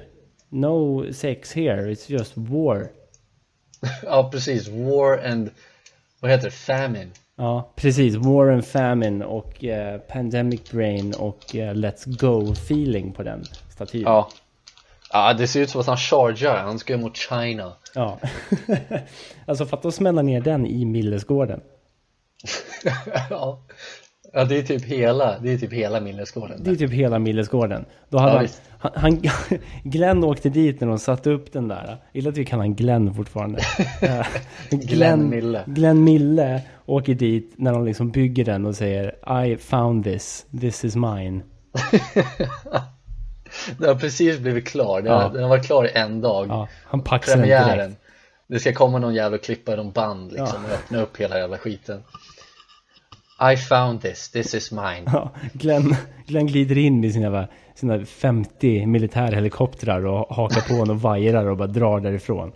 [0.49, 2.87] no sex here, it's just war.
[4.03, 4.67] Ja, precis.
[4.67, 5.49] War and,
[6.19, 6.51] vad heter det?
[6.51, 7.11] Famine.
[7.35, 8.15] Ja, precis.
[8.15, 14.01] War and famine och eh, pandemic brain och eh, let's go feeling på den statyn.
[14.01, 14.29] Ja.
[15.11, 16.57] Ja, det ser ut som att han chargear.
[16.57, 17.73] Han ska mot China.
[17.93, 18.19] Ja.
[19.45, 21.61] alltså för att smälla ner den i Millesgården.
[23.29, 23.59] ja.
[24.35, 26.63] Ja, det är typ hela, det är typ hela Millesgården.
[26.63, 27.85] Det är typ hela Millesgården.
[28.09, 31.97] Då hade Ja, han, han, han, Glenn åkte dit när de satte upp den där.
[32.13, 33.59] Gillar att vi kallar han Glenn fortfarande.
[34.01, 34.25] Eh,
[34.69, 35.63] Glenn Mille.
[35.65, 40.85] Glenn Mille åker dit när de liksom bygger den och säger I found this, this
[40.85, 41.41] is mine.
[43.77, 45.01] Den har precis blivit klar.
[45.01, 45.21] Den, Ja.
[45.21, 46.47] har, den har varit klar en dag.
[46.49, 47.99] Ja, han paxar den direkt.
[48.47, 52.03] Det ska komma någon jävla klippa någon band liksom och öppna upp hela jävla skiten.
[53.39, 55.03] I found this, this is mine.
[55.05, 55.95] Ja, Glenn,
[56.27, 61.67] Glenn glider in med sina, sina 50 militärhelikoptrar och hakar på och vajrar och bara
[61.67, 62.51] drar därifrån.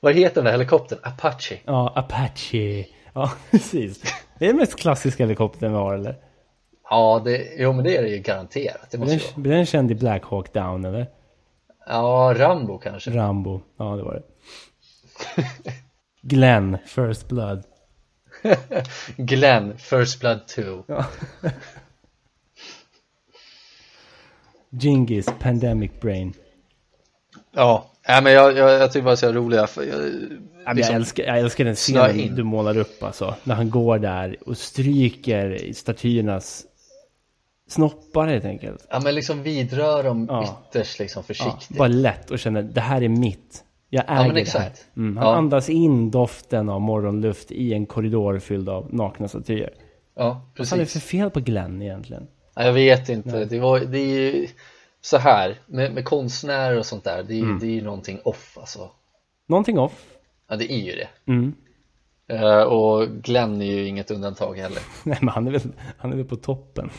[0.00, 0.98] Vad heter den där helikoptern?
[1.02, 1.58] Apache.
[1.64, 2.86] Ja, Apache.
[3.12, 4.02] Ja, precis.
[4.38, 6.16] Det är den mest klassiska helikoptern vi har eller?
[6.90, 8.90] Ja, det, jo men det är det ju garanterat.
[8.90, 9.42] Det måste vara.
[9.42, 11.06] blir den känd i Black Hawk Down eller?
[11.86, 13.10] Ja, Rambo kanske.
[13.10, 13.60] Rambo.
[13.78, 14.22] Ja, det var det.
[16.22, 17.64] Glenn, First Blood.
[19.16, 20.62] Glenn, First Blood 2.
[20.86, 21.04] Ja.
[24.70, 26.32] Gingis, Pandemic Brain.
[27.52, 29.66] Ja, nej, men jag, jag, jag tycker bara det är så roliga.
[29.66, 30.00] För jag,
[30.64, 32.34] Ja, men liksom, jag, älskar, jag älskar den scenen in.
[32.34, 33.34] du målar upp alltså.
[33.44, 36.64] När han går där och stryker statyernas
[37.68, 38.86] snoppar helt enkelt.
[38.90, 40.64] ja, men liksom vidrör dem Ja.
[40.70, 41.78] ytterst liksom Ja, försiktigt.
[41.78, 43.64] bara lätt och känner det här är mitt.
[43.92, 44.72] Jag äger men det här.
[44.96, 45.34] Mm, han Ja.
[45.36, 49.74] andas in doften av morgonluft i en korridor fylld av nakna statyer.
[50.16, 51.02] Ja, Vad fan är det precis.
[51.02, 52.26] för fel på Glenn egentligen?
[52.54, 53.44] Ja, jag vet inte.
[53.44, 54.46] Det, var, det är ju
[55.00, 57.22] så här med, med konstnärer och sånt där.
[57.22, 57.58] Det är, Mm.
[57.58, 58.90] det är ju någonting off alltså.
[59.48, 60.06] Någonting off.
[60.48, 61.08] Ja, det är ju det.
[61.32, 61.54] Mm.
[62.28, 64.82] Eh, och Glenn är ju inget undantag heller.
[65.04, 65.62] Nej, men han är väl,
[65.98, 66.90] han är väl på toppen.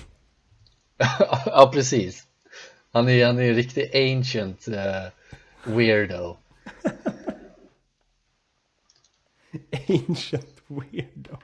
[1.45, 2.23] ja, precis.
[2.93, 6.37] Han är, han är en riktig ancient eh, weirdo.
[9.89, 11.37] Ancient weirdo.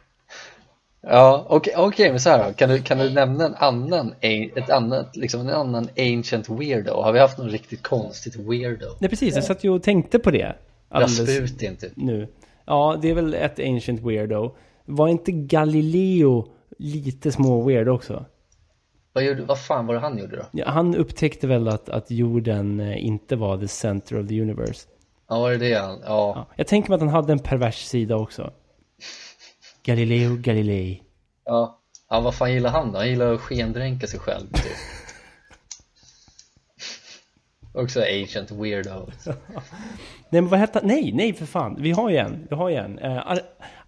[1.01, 2.53] Ja, okej, okej, men så här då.
[2.53, 6.93] Kan du, kan du nämna en annan, ett annat, liksom en annan ancient weirdo?
[6.93, 8.85] Har vi haft någon riktigt konstigt weirdo?
[8.99, 9.35] Nej, precis.
[9.35, 10.55] Jag satt ju och tänkte på det.
[10.89, 11.91] Rasputin typ.
[11.95, 12.27] nu.
[12.65, 14.55] Ja, det är väl ett ancient weirdo.
[14.85, 18.25] Var inte Galileo lite små weird också?
[19.13, 20.43] Vad, gjorde, vad fan var det han gjorde då?
[20.51, 24.87] Ja, han upptäckte väl att, att jorden eh, inte var the center of the universe.
[25.29, 25.99] Ja, var det det han?
[26.05, 26.33] Ja.
[26.35, 28.51] Ja, jag tänker mig att han hade en pervers sida också.
[29.83, 31.03] Galileo Galilei.
[31.45, 32.97] Ja, ja vad fan gillar han då?
[32.97, 34.63] Han gillar att skendränka sig själv typ.
[37.73, 39.09] Också ancient weirdo
[40.29, 40.87] Nej, men vad hette han?
[40.87, 41.75] Nej, nej för fan.
[41.79, 42.47] Vi har ju en.
[42.49, 42.99] Vi har ju en.
[42.99, 43.39] Eh, Ar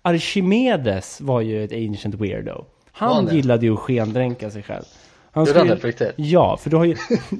[0.02, 2.66] Archimedes var ju ett ancient weirdo.
[2.92, 4.84] Han gillade ju att skendränka sig själv.
[5.32, 6.14] Han Gjorde han det på riktigt?
[6.16, 6.96] ja, för du har ju,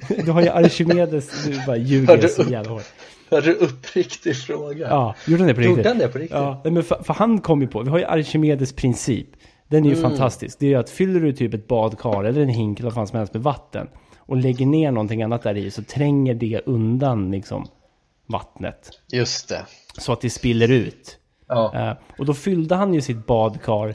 [0.26, 2.94] du har ju Archimedes, du bara ljuger så jävla hårt.
[3.30, 4.88] Hade du uppriktig fråga?
[4.90, 5.78] Ja, gjorde han det på riktigt?
[5.78, 6.38] Gjorde han det på riktigt?
[6.38, 9.28] Ja, men för, för han kom ju på, vi har ju Archimedes princip.
[9.68, 10.10] Den är ju Mm.
[10.10, 10.60] fantastisk.
[10.60, 13.08] Det är ju att fyller du typ ett badkar eller en hink eller vad fan
[13.08, 13.88] som helst med vatten
[14.18, 17.68] och lägger ner någonting annat där i så tränger det undan liksom
[18.28, 18.90] vattnet.
[19.12, 19.66] Just det.
[19.98, 21.18] Så att det spiller ut.
[21.48, 21.90] Ja.
[21.90, 23.94] Eh, och då fyllde han ju sitt badkar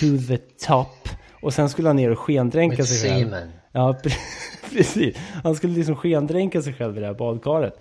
[0.00, 1.08] to the top.
[1.42, 3.24] Och sen skulle han ner och skendränka sig själv.
[3.24, 3.48] semen.
[3.76, 4.18] Ja, pre-
[4.72, 5.16] precis.
[5.44, 7.74] Han skulle liksom skendränka sig själv i det här badkaret.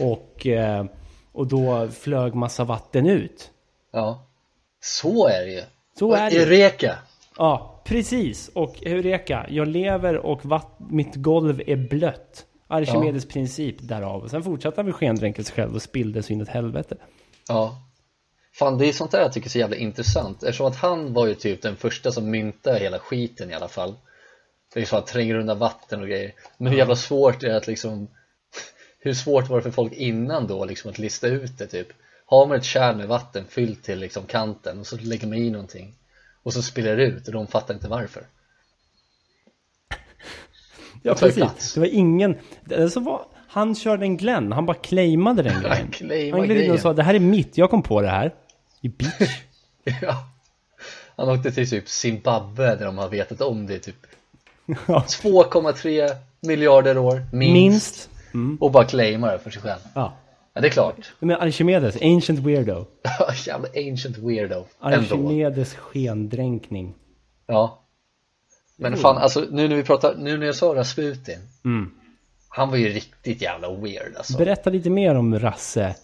[0.00, 0.84] Och, eh,
[1.32, 3.50] och då flög massa vatten ut.
[3.92, 4.26] Ja.
[4.80, 5.62] Så är det ju.
[5.98, 6.36] Så är det.
[6.36, 6.98] Eureka!
[7.36, 8.48] Ja, precis.
[8.54, 12.46] Och Eureka, jag lever och vatt- mitt golv är blött.
[12.68, 14.22] Archimedes princip därav.
[14.22, 16.96] Och sen fortsatte han med skendränka sig själv och spillde så in ett helvete.
[17.48, 17.74] Ja.
[18.58, 21.26] Fan, det är sånt där jag tycker är så jävla intressant eftersom att han var
[21.26, 23.94] ju typ den första som myntade hela skiten i alla fall.
[24.74, 26.32] Det är så att tränger undan vatten och grejer.
[26.56, 28.08] Men hur jävla svårt är det att liksom
[28.98, 31.88] Hur svårt var det för folk innan då liksom att lista ut det typ?
[32.26, 35.50] Har man ett kärl med vatten fyllt till liksom kanten och så lägger man i
[35.50, 35.94] någonting
[36.42, 38.22] och så spiller det ut och de fattar inte varför.
[41.02, 41.34] Ja, precis.
[41.34, 41.74] plats.
[41.74, 42.38] Det var ingen...
[42.64, 45.90] Det så var, han körde en Glenn, han bara claimade den grejen.
[45.90, 46.72] claimade han in grejen.
[46.72, 48.34] och sa det här är mitt, jag kom på det här.
[48.82, 49.42] You bitch.
[50.02, 50.28] Ja.
[51.16, 54.06] Han åkte till typ Zimbabwe där de har vetat om det i typ.
[54.74, 58.10] 2,3 miljarder år minst, Minst.
[58.34, 58.58] Mm.
[58.60, 59.80] och bara claimar det för sig själv.
[59.94, 60.12] Ja.
[60.54, 61.12] Ja, det är klart.
[61.18, 62.86] Men Archimedes, ancient weirdo.
[63.46, 64.96] Jävla ancient weirdo ändå.
[64.98, 66.94] Archimedes skendränkning.
[67.46, 67.82] Ja.
[68.76, 71.90] Men fan, alltså nu när vi pratar, nu när jag sa Rasputin, Mm.
[72.48, 74.38] han var ju riktigt jävla weird alltså.
[74.38, 75.94] Berätta lite mer om Rasse.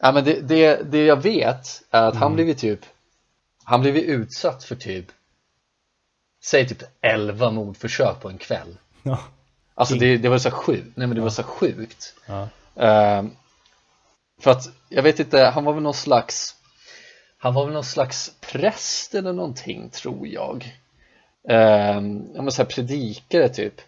[0.00, 2.22] Ja, men det, det, det jag vet är att Mm.
[2.22, 2.80] han blivit typ,
[3.64, 5.06] han blivit utsatt för typ,
[6.44, 8.78] säg typ 11 mordförsök på en kväll.
[9.02, 9.18] Ja.
[9.74, 12.14] Alltså det, det var så sjukt, nej men det var så sjukt.
[12.26, 12.48] Ja.
[12.76, 13.30] Ehm,
[14.40, 16.54] för att, jag vet inte, han var väl någon slags
[17.38, 20.78] Han var väl någon slags präst eller någonting tror jag
[21.48, 23.80] um, Jag måste säga predikare typ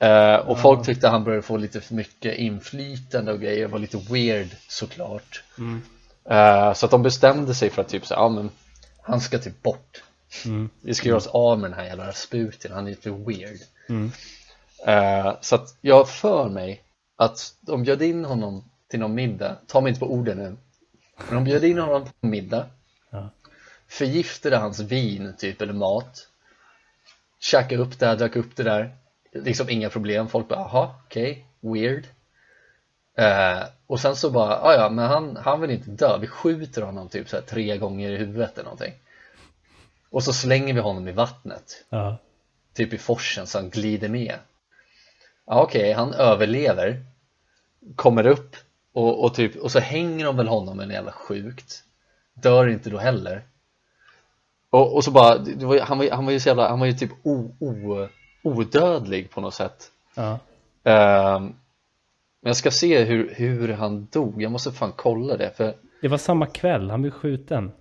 [0.00, 3.98] Ehm, Och folk tyckte han började få lite för mycket inflytande och grejer, var lite
[4.10, 5.82] weird såklart Mm.
[6.30, 8.50] Ehm, Så att de bestämde sig för att typ så, ja men
[9.02, 10.02] Han ska typ bort
[10.46, 10.70] Mm.
[10.82, 13.58] Vi ska göra oss av med den här jävla Rasputin, han är lite weird.
[13.88, 14.10] Mm.
[14.86, 16.82] Eh, så att jag för mig
[17.16, 20.56] att de bjöd in honom till någon middag, ta mig inte på orden nu.
[21.26, 22.66] Men de bjöd in honom på middag.
[23.10, 23.30] Ja.
[23.88, 26.28] Förgiftade hans vin typ eller mat.
[27.40, 28.96] Käkade upp det här, drack upp det där.
[29.32, 32.04] Liksom inga problem, folk bara aha, okej, weird.
[33.16, 36.82] Eh, Och sen så bara, "Ah, ja men han, han vill inte dö, vi skjuter
[36.82, 38.92] honom typ så här tre gånger i huvudet eller någonting
[40.14, 41.84] Och så slänger vi honom i vattnet.
[41.88, 42.16] Ja.
[42.74, 44.34] typ i forsen så han glider med.
[45.46, 47.04] Ja, okej, han överlever.
[47.96, 48.56] Kommer upp
[48.92, 51.84] och, och, typ, och så hänger de väl honom en jävla sjukt.
[52.34, 53.42] Dör inte då heller.
[54.70, 56.92] Och, och så bara, var, han, var, han var ju så jävla, han var ju
[56.92, 58.08] typ o, o,
[58.42, 59.90] odödlig på något sätt.
[60.14, 60.38] Ja.
[60.84, 61.42] Ehm,
[62.40, 66.08] men jag ska se hur, hur han dog, jag måste fan kolla det för Det
[66.08, 67.72] var samma kväll, han blev skjuten.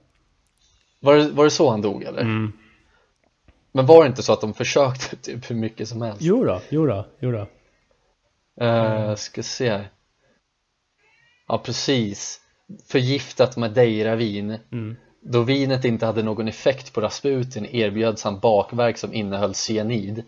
[1.03, 2.21] Var det, var det så han dog eller?
[2.21, 2.53] Mm.
[3.71, 6.21] Men var det inte så att de försökte typ hur mycket som helst?
[6.21, 7.47] Jo då, jo då, jo då.
[8.65, 9.81] Uh, ska se
[11.47, 12.41] Ja precis
[12.87, 14.95] Förgiftat Madeira-vin Mm.
[15.21, 20.23] Då vinet inte hade någon effekt på Rasputin erbjöds han bakverk som innehöll cyanid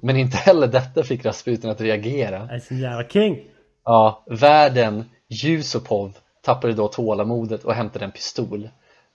[0.00, 3.44] Men inte heller detta fick Rasputin att reagera Jag är så jävla king.
[3.84, 5.04] Ja, värden
[5.44, 8.68] Yusupov tappade då tålamodet och hämtade en pistol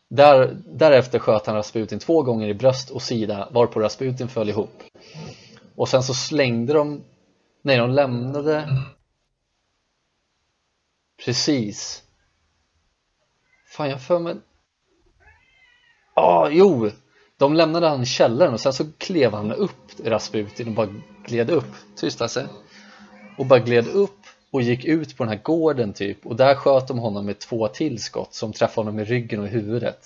[0.10, 4.84] där, Därefter sköt han Rasputin två gånger i bröst och sida varpå Rasputin föll ihop.
[5.76, 7.04] Och sen så slängde de
[7.62, 8.70] Nej, de lämnade
[11.26, 12.04] Precis.
[13.66, 14.36] Fan, jag har för mig
[16.16, 16.90] Ja, jo
[17.38, 20.90] De lämnade han i källaren och sen så klev han upp Rasputin och bara
[21.26, 21.74] gled upp.
[21.96, 22.46] Tyst sig.
[23.38, 24.19] Och bara gled upp
[24.52, 26.26] och gick ut på den här gården typ.
[26.26, 29.50] Och där sköt de honom med två tillskott som träffade honom i ryggen och i
[29.50, 30.00] huvudet.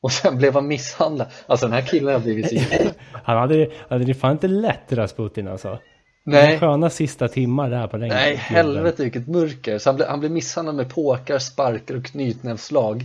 [0.00, 1.26] Och sen blev han misshandlad.
[1.46, 2.56] Alltså den här killen har blivit så
[3.12, 5.78] Han hade, hade det fan inte lätt Rasputin alltså.
[6.24, 9.78] Nej, Sköna sista timmar där på den nej helvete vilket mörker.
[9.78, 13.04] Så han blev, han blev misshandlad med påkar, sparkar och knytnävsslag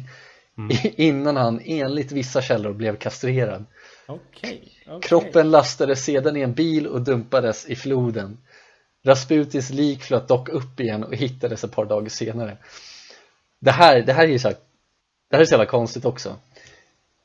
[0.72, 3.66] i- innan han enligt vissa källor blev kastrerad.
[4.08, 4.62] Okej.
[4.88, 5.02] okej.
[5.02, 8.38] Kroppen lastades sedan i en bil och dumpades i floden
[9.06, 12.58] Rasputins lik flöt dock upp igen och hittades ett par dagar senare.
[13.60, 14.58] Det här, det här är ju så här,
[15.30, 16.36] Det här är så jävla konstigt också.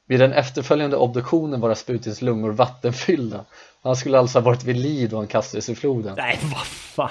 [0.07, 3.45] Vid den efterföljande obduktionen var Rasputins lungor vattenfyllda.
[3.83, 6.15] Han skulle alltså ha varit vid liv då han kastades i floden.
[6.17, 7.11] Nej vad fan.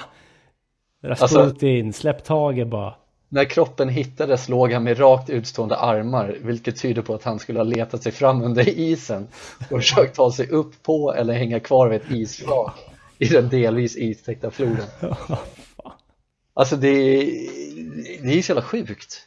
[1.02, 2.94] Rasputin, alltså, släpp taget bara.
[3.28, 7.58] När kroppen hittades låg han med rakt utstående armar Vilket tyder på att han skulle
[7.58, 9.28] ha letat sig fram under isen
[9.70, 12.91] Och försökt ta sig upp på eller hänga kvar vid ett isflak
[13.22, 14.86] I den delvis istäckta floden
[16.54, 17.26] Alltså det är,
[18.22, 19.26] det är så jävla sjukt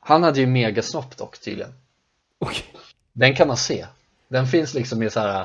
[0.00, 1.72] Han hade ju megasnopp dock tydligen
[2.38, 2.62] okay.
[3.12, 3.86] Den kan man se
[4.28, 5.40] Den finns liksom i så här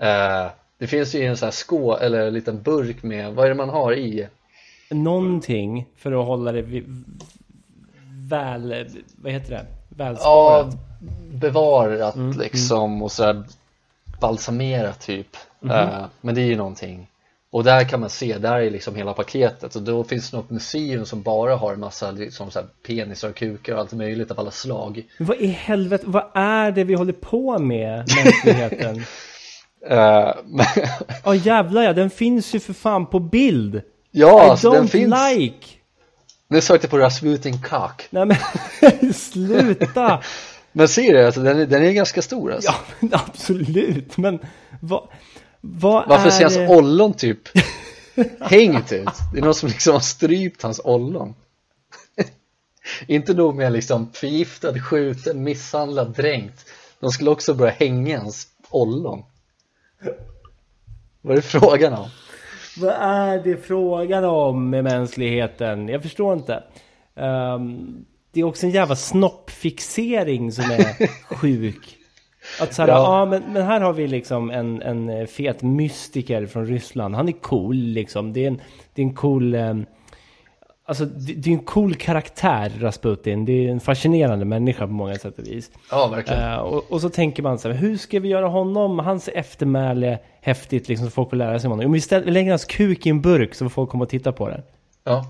[0.00, 3.44] eh, Det finns ju i en sån här skå eller en liten burk med Vad
[3.44, 4.28] är det man har i?
[4.90, 6.62] Någonting för att hålla det
[8.28, 9.66] väl Vad heter det?
[9.88, 10.78] Välsparat Ja
[11.32, 12.38] Bevarat mm.
[12.38, 13.44] liksom och sådär
[14.20, 15.36] Balsamerat typ
[15.70, 16.00] mm -hmm.
[16.00, 17.08] eh, Men det är ju någonting.
[17.50, 19.76] Och där kan man se, där är liksom hela paketet.
[19.76, 23.28] Och då finns det något museum som bara har en massa liksom så här penisar
[23.28, 25.02] och kukar och allt möjligt av alla slag.
[25.18, 28.96] Vad i helvete, vad är det vi håller på med mänskligheten?
[29.90, 30.32] uh,
[31.24, 33.82] Ja oh, jävlar ja, den finns ju för fan på bild.
[34.10, 35.14] Ja, I alltså, don't den finns.
[35.34, 35.66] like.
[36.48, 40.22] Nu sökte jag på Rasputin Cock Nej men sluta!
[40.72, 42.72] Men ser du, alltså, den, är, den är ganska stor alltså.
[43.00, 44.38] Ja, absolut, men
[44.80, 45.08] vad
[45.60, 47.38] vad Varför är ser hans ollon typ
[48.40, 49.08] hängt ut?
[49.32, 51.34] Det är någon som liksom har strypt hans ollon
[53.06, 56.66] Inte nog med liksom förgiftad, skjuten, misshandlad, dränkt
[57.00, 59.22] De skulle också börja hänga hans ollon
[61.20, 62.08] Vad är det frågan om?
[62.78, 65.88] Vad är det frågan om med mänskligheten?
[65.88, 66.62] Jag förstår inte
[67.14, 71.98] um, Det är också en jävla snoppfixering som är sjuk
[72.60, 72.94] att så här, ja.
[72.94, 77.14] ja, men, men här har vi liksom en, en fet mystiker från Ryssland.
[77.14, 78.32] Han är cool liksom.
[78.32, 78.60] Det är en,
[78.94, 79.54] det är en cool...
[79.54, 79.74] Eh,
[80.84, 83.44] alltså det, det, är en cool karaktär, Rasputin.
[83.44, 85.70] Det är en fascinerande människa på många sätt och vis.
[85.90, 86.42] Ja, verkligen.
[86.42, 90.18] Uh, och, och, så tänker man så här, hur ska vi göra honom, hans eftermäle
[90.40, 91.86] häftigt liksom, så folk får lära sig om honom?
[91.86, 94.10] Om vi, ställer, vi lägger hans kuk i en burk så får folk komma och
[94.10, 94.62] titta på den.
[95.04, 95.24] Ja.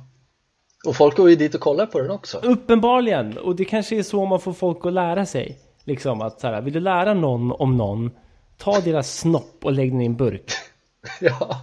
[0.87, 2.39] Och folk går ju dit och kollar på den också.
[2.39, 3.39] Uppenbarligen.
[3.39, 5.59] Och det kanske är så man får folk att lära sig.
[5.87, 8.11] Liksom att så här, vill du lära någon om någon,
[8.59, 10.53] ta deras snopp och lägg den i en burk.
[11.21, 11.61] ja,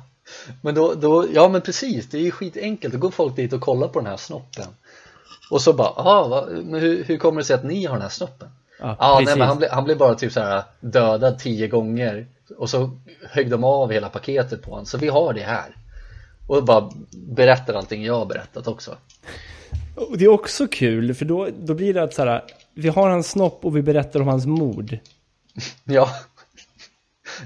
[0.62, 2.94] men då, då, ja men precis, det är ju skitenkelt.
[2.94, 4.66] Då går folk dit och kollar på den här snoppen.
[5.52, 8.10] Och så bara, ah, men hur, hur kommer det sig att ni har den här
[8.10, 8.50] snoppen?
[8.80, 12.28] Ja, ah, nej, men han, blev, han blev bara typ så här dödad tio gånger
[12.58, 12.92] och så
[13.30, 15.76] högg de av hela paketet på honom, så vi har det här.
[16.48, 18.98] Och bara berättar allting jag har berättat också.
[19.96, 23.10] Och det är också kul, för då, då blir det att så här, vi har
[23.10, 24.98] hans snopp och vi berättar om hans mord.
[25.84, 26.10] Ja,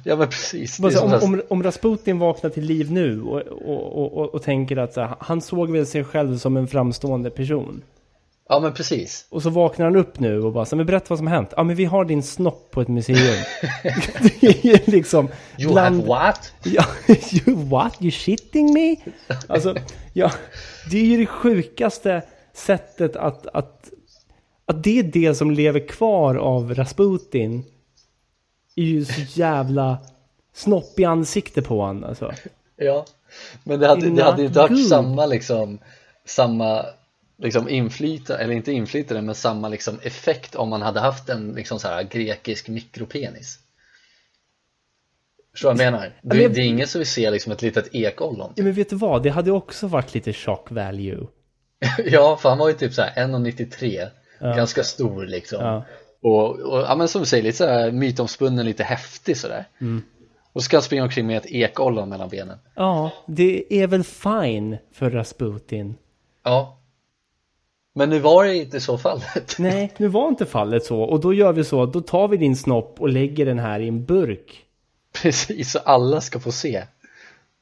[0.03, 0.83] ja men precis.
[0.83, 4.95] Alltså, om, om, om, Rasputin vaknar till liv nu och, och, och, och tänker att
[4.95, 7.81] här, han såg väl sig själv som en framstående person.
[8.49, 9.25] Ja men precis.
[9.29, 11.53] Och så vaknar han upp nu och bara så men berätta vad som har hänt.
[11.55, 13.17] Ja men vi har din snopp på ett museum.
[14.41, 15.27] det är liksom.
[15.57, 15.95] You bland...
[15.95, 16.53] have what?
[16.63, 16.85] Ja,
[17.31, 18.01] you what?
[18.01, 18.95] You shitting me?
[19.47, 19.75] Alltså,
[20.13, 20.31] ja,
[20.91, 22.21] det är ju det sjukaste
[22.53, 23.89] sättet att, att
[24.67, 27.65] att det är det som lever kvar av Rasputin
[28.75, 29.97] är ju så jävla
[30.53, 32.34] snopp i ansikte på honom alltså.
[32.75, 33.06] Ja,
[33.63, 35.80] men det hade, det hade inte haft samma liksom
[36.25, 36.86] samma
[37.38, 41.80] liksom inflytande, eller inte inflytande men samma liksom effekt om man hade haft en liksom
[41.80, 43.60] så här grekisk mikropenis.
[45.51, 46.06] Förstår du vad jag menar?
[46.21, 48.53] Det, men, det är ingen som vill se liksom ett litet ekollon.
[48.56, 51.27] Ja men vet du vad, det hade också varit lite shock value.
[52.06, 54.56] Ja, för han var ju typ så här 1,93 ja.
[54.56, 55.65] ganska stor liksom.
[55.65, 55.84] Ja.
[56.21, 59.65] och, och ja, men som du säger, lite såhär mytomspunnen, lite häftig sådär.
[59.82, 60.04] Mm.
[60.54, 62.58] och ska han springa omkring med ett ekollon mellan benen.
[62.76, 65.95] Ja, det är väl fine för Rasputin.
[66.43, 66.78] Ja.
[67.95, 69.56] Men nu var det inte så fallet.
[69.60, 71.02] Nej, nu var inte fallet så.
[71.02, 73.88] Och då gör vi så, då tar vi din snopp och lägger den här i
[73.88, 74.63] en burk.
[75.21, 76.84] Precis, så alla ska få se.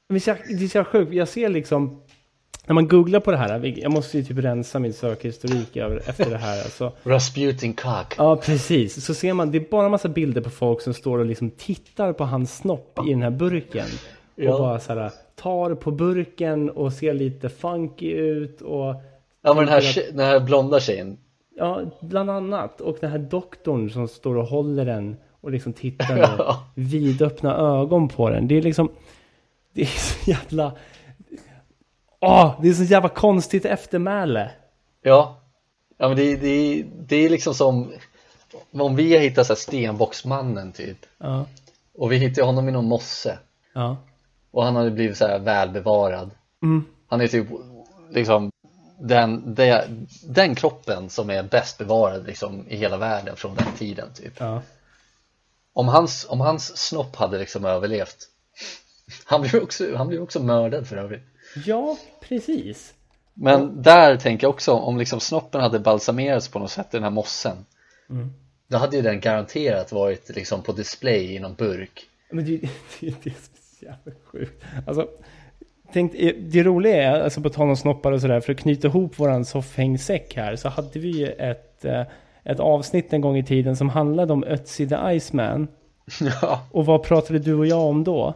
[0.08, 2.02] Det är så sjukt, jag ser liksom
[2.66, 6.38] när man googlar på det här, jag måste ju typ rensa min sökhistorik efter det
[6.38, 6.64] här.
[6.64, 6.92] Alltså.
[7.04, 8.14] Rasputin cock.
[8.18, 9.06] Ja, precis.
[9.06, 11.52] Så ser man, det är bara en massa bilder på folk som står och liksom
[11.52, 13.88] tittar på hans snopp i den här burken.
[14.36, 14.54] Ja.
[14.54, 18.96] Och bara så här, tar på burken och ser lite funky ut och...
[19.42, 21.18] Ja, men den här, att, den här blonda tjejen.
[21.58, 22.82] Ja, bland annat.
[22.82, 28.08] Och den här doktorn som står och håller den och liksom tittar med vidöppna ögon
[28.08, 28.48] på den.
[28.48, 28.90] Det är liksom...
[29.74, 30.72] Det är så jävla
[32.26, 34.52] Åh, det är så jävla konstigt eftermäle.
[35.02, 35.42] Ja,
[35.98, 37.94] ja men det, det, det är liksom som
[38.72, 40.98] om vi har hittat så här stenbocksmannen typ.
[41.18, 41.46] Ja.
[41.98, 43.40] Och vi hittar honom i någon mosse.
[43.74, 43.98] Ja.
[44.52, 46.32] Och han hade blivit så här välbevarad.
[46.64, 46.86] Mm.
[47.08, 47.48] Han är typ
[48.10, 48.52] liksom
[49.00, 54.14] den, den, den kroppen som är bäst bevarad liksom, i hela världen från den tiden
[54.14, 54.34] typ.
[54.38, 54.62] Ja.
[55.74, 58.30] Om, hans, om hans snopp hade liksom överlevt
[59.26, 61.24] han blev också, han blev också mördad för övrigt.
[61.66, 62.94] Ja, precis.
[63.34, 67.04] Men där tänker jag också om liksom snoppen hade balsamerats på något sätt i den
[67.04, 67.66] här mossen
[68.10, 68.34] Mm.
[68.68, 72.02] Då hade ju den garanterat varit liksom på display i någon burk
[72.32, 72.58] Men det,
[73.00, 73.34] det, det är
[73.80, 74.64] så jävla sjukt.
[74.88, 75.08] Alltså,
[75.94, 79.20] tänk, det roliga är, alltså på tal om snoppar och sådär, för att knyta ihop
[79.20, 82.04] våran soffhängsäck här, så hade vi ju ett, eh,
[82.44, 85.68] ett avsnitt en gång i tiden som handlade om Ötzi the Iceman.
[86.42, 88.34] Ja, Och vad pratade du och jag om då?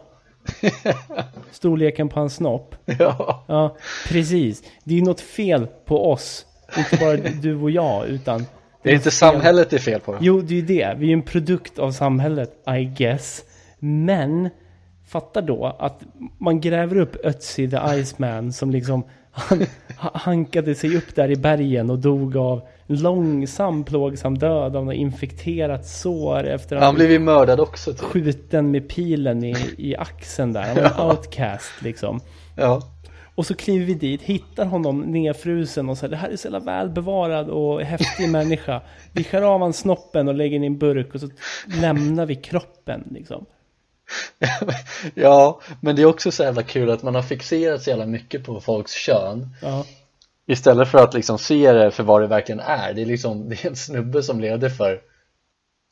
[1.50, 2.76] Storleken på hans snopp.
[2.98, 3.76] ja, Ja,
[4.08, 4.62] precis.
[4.84, 6.46] Det är ju något fel på oss.
[6.78, 8.46] Inte bara du och jag, utan...
[8.82, 10.94] det är inte samhället det är fel på Jo, det är ju det.
[10.98, 13.42] Vi är en produkt av samhället, I guess.
[13.78, 14.50] Men,
[15.06, 16.02] fatta då att
[16.38, 19.66] man gräver upp Ötzi the Iceman som liksom han,
[19.98, 24.94] ha- hankade sig upp där i bergen och dog av långsam plågsam död av något
[24.94, 28.00] infekterat sår efter att Han blev ju mördad också typ.
[28.00, 30.62] skjuten med pilen i, i axeln där.
[30.62, 32.20] Han var en outcast liksom.
[32.56, 32.82] Ja,
[33.34, 36.60] Och så kliver vi dit, hittar honom nedfrusen och säger det här är så jävla
[36.60, 38.80] välbevarad och häftig människa.
[39.12, 41.28] Vi skär av hans snoppen och lägger in i en burk och så
[41.80, 43.46] lämnar vi kroppen liksom.
[45.14, 48.44] ja, men det är också så jävla kul att man har fixerat så jävla mycket
[48.44, 49.48] på folks kön.
[49.62, 49.84] Ja,
[50.50, 52.94] Istället för att liksom se det för vad det verkligen är.
[52.94, 55.00] Det är liksom, det är en snubbe som levde för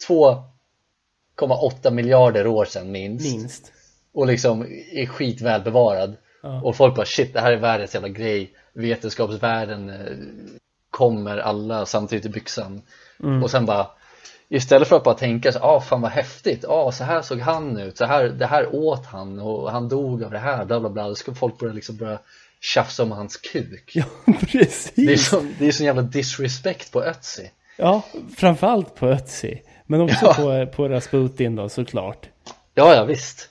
[0.08, 3.32] 2,8 miljarder år sedan minst.
[3.32, 3.72] Minst.
[4.14, 4.62] Och liksom
[4.92, 6.16] är skitvälbevarad.
[6.42, 6.62] Ja.
[6.62, 8.52] Och folk bara shit, det här är världens jävla grej.
[8.72, 10.16] Vetenskapsvärlden eh,
[10.90, 12.82] kommer alla samtidigt i byxan.
[13.22, 13.42] Mm.
[13.42, 13.86] Och sen bara
[14.50, 17.76] Istället för att bara tänka så, ah fan vad häftigt, ah så här såg han
[17.78, 20.88] ut, så här, det här åt han och han dog av det här, bla bla
[20.90, 21.08] bla.
[21.08, 22.18] Då ska folk börja liksom börja
[22.60, 23.90] tjafsa om hans kuk.
[23.94, 25.28] Ja, Det är, precis.
[25.28, 27.50] som, det är sån jävla disrespect på Ötzi.
[27.76, 28.02] Ja,
[28.36, 29.62] framförallt på Ötzi.
[29.86, 30.34] Men också Ja.
[30.34, 32.28] på, på Rasputin då såklart.
[32.74, 33.48] Ja, ja visst.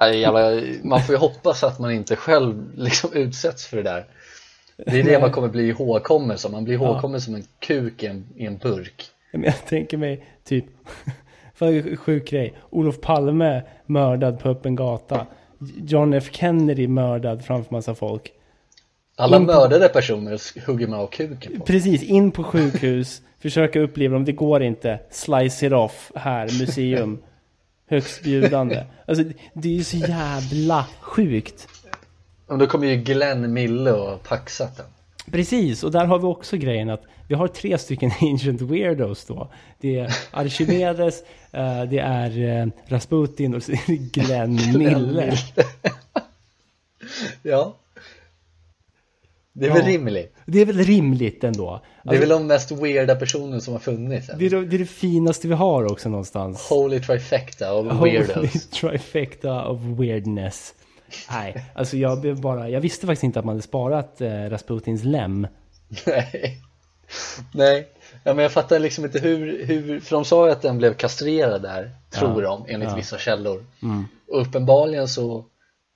[0.00, 4.06] Nej, jävla, Man får ju hoppas att man inte själv liksom utsätts för det där.
[4.76, 8.06] Det är det man kommer bli ihågkommen som, man blir ihågkommen som en kuk i
[8.06, 10.64] en, i en burk Men jag tänker mig typ,
[11.54, 15.26] för sjuk grej, Olof Palme mördad på öppen gata.
[15.76, 18.32] John F Kennedy mördad framför massa folk.
[19.16, 23.80] Alla In på- mördade personer hugger man av kuken på Precis, in på sjukhus, försöka
[23.80, 24.98] uppleva dem, det går inte.
[25.10, 27.18] Slice it off, här, museum.
[27.88, 28.84] Högst bjudande.
[29.06, 29.24] Alltså
[29.54, 31.68] det är ju så jävla sjukt.
[32.46, 34.86] Och då kommer ju Glenn Mille och paxat den
[35.32, 39.52] Precis, och där har vi också grejen att vi har tre stycken ancient weirdos då.
[39.80, 41.22] Det är Archimedes,
[41.52, 45.36] eh, det är eh, Rasputin och så är det Glenn Mille.
[47.42, 47.74] Ja
[49.52, 49.88] Det är väl Ja.
[49.88, 51.80] rimligt Det är väl rimligt ändå.
[52.04, 54.26] Det är väl de mest weirda personer som har funnits.
[54.38, 56.68] Det är, det, det är det finaste vi har också någonstans.
[56.68, 60.74] Holy trifecta of Holy weirdos trifecta of weirdness.
[61.30, 65.04] Nej, alltså jag blev bara, jag visste faktiskt inte att man hade sparat eh, Rasputins
[65.04, 65.46] lem.
[66.06, 66.60] Nej
[67.54, 67.88] Nej
[68.24, 70.94] Ja men jag fattar liksom inte hur, hur för de sa ju att den blev
[70.94, 72.96] kastrerad där Tror Ja, de, enligt ja.
[72.96, 74.04] vissa källor Mm.
[74.28, 75.44] Och uppenbarligen så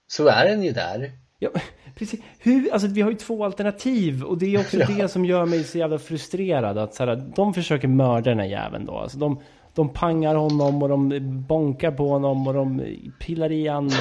[0.06, 1.50] Så är den ju där Ja,
[1.94, 2.20] precis.
[2.38, 4.86] Hur, alltså vi har ju två alternativ och det är också Ja.
[4.86, 6.78] det som gör mig så jävla frustrerad.
[6.78, 8.98] Att så här, de försöker mörda den här jäveln då.
[8.98, 9.40] Alltså, de,
[9.78, 12.82] de pangar honom och de bonkar på honom och de
[13.20, 13.92] pillar i han och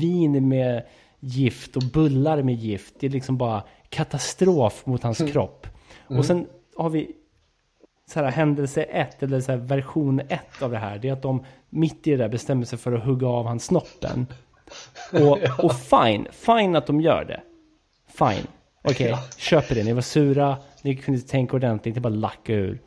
[0.00, 0.82] vin med
[1.20, 2.94] gift och bullar med gift.
[3.00, 5.66] Det är liksom bara katastrof mot hans kropp.
[6.06, 6.46] Och sen
[6.76, 7.10] har vi
[8.10, 10.98] så här, händelse ett eller så här, version ett av det här.
[10.98, 13.64] Det är att de mitt i det där bestämmer sig för att hugga av hans
[13.64, 14.26] snoppen.
[15.12, 17.40] Och, och fine, fine att de gör det.
[18.06, 18.46] Fine.
[18.82, 19.84] Okej, köper det.
[19.84, 22.80] Ni var sura, ni kunde inte tänka ordentligt, det bara lacka ur.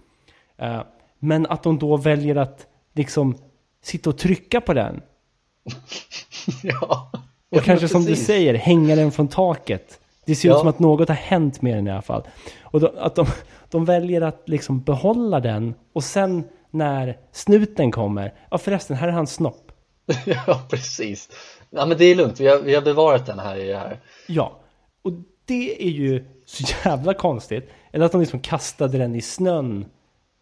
[0.57, 0.81] Eh,
[1.23, 3.37] men att de då väljer att liksom
[3.83, 5.01] sitta och trycka på den.
[6.63, 9.99] Ja Och Ja, kanske som du säger, hänga den från taket.
[10.25, 10.59] Det ser ut Ja.
[10.59, 12.23] som att något har hänt med den i alla fall.
[12.63, 13.25] Och då, att de,
[13.69, 19.11] de väljer att liksom behålla den och sen när snuten kommer, ja förresten, här är
[19.11, 19.71] hans snopp.
[20.25, 21.29] Ja precis
[21.69, 23.99] Ja men det är lugnt, vi har, vi har bevarat den här i det här
[24.27, 24.59] Ja,
[25.03, 25.11] och
[25.45, 27.69] det är ju så jävla konstigt.
[27.91, 29.85] Eller att de liksom kastade den i snön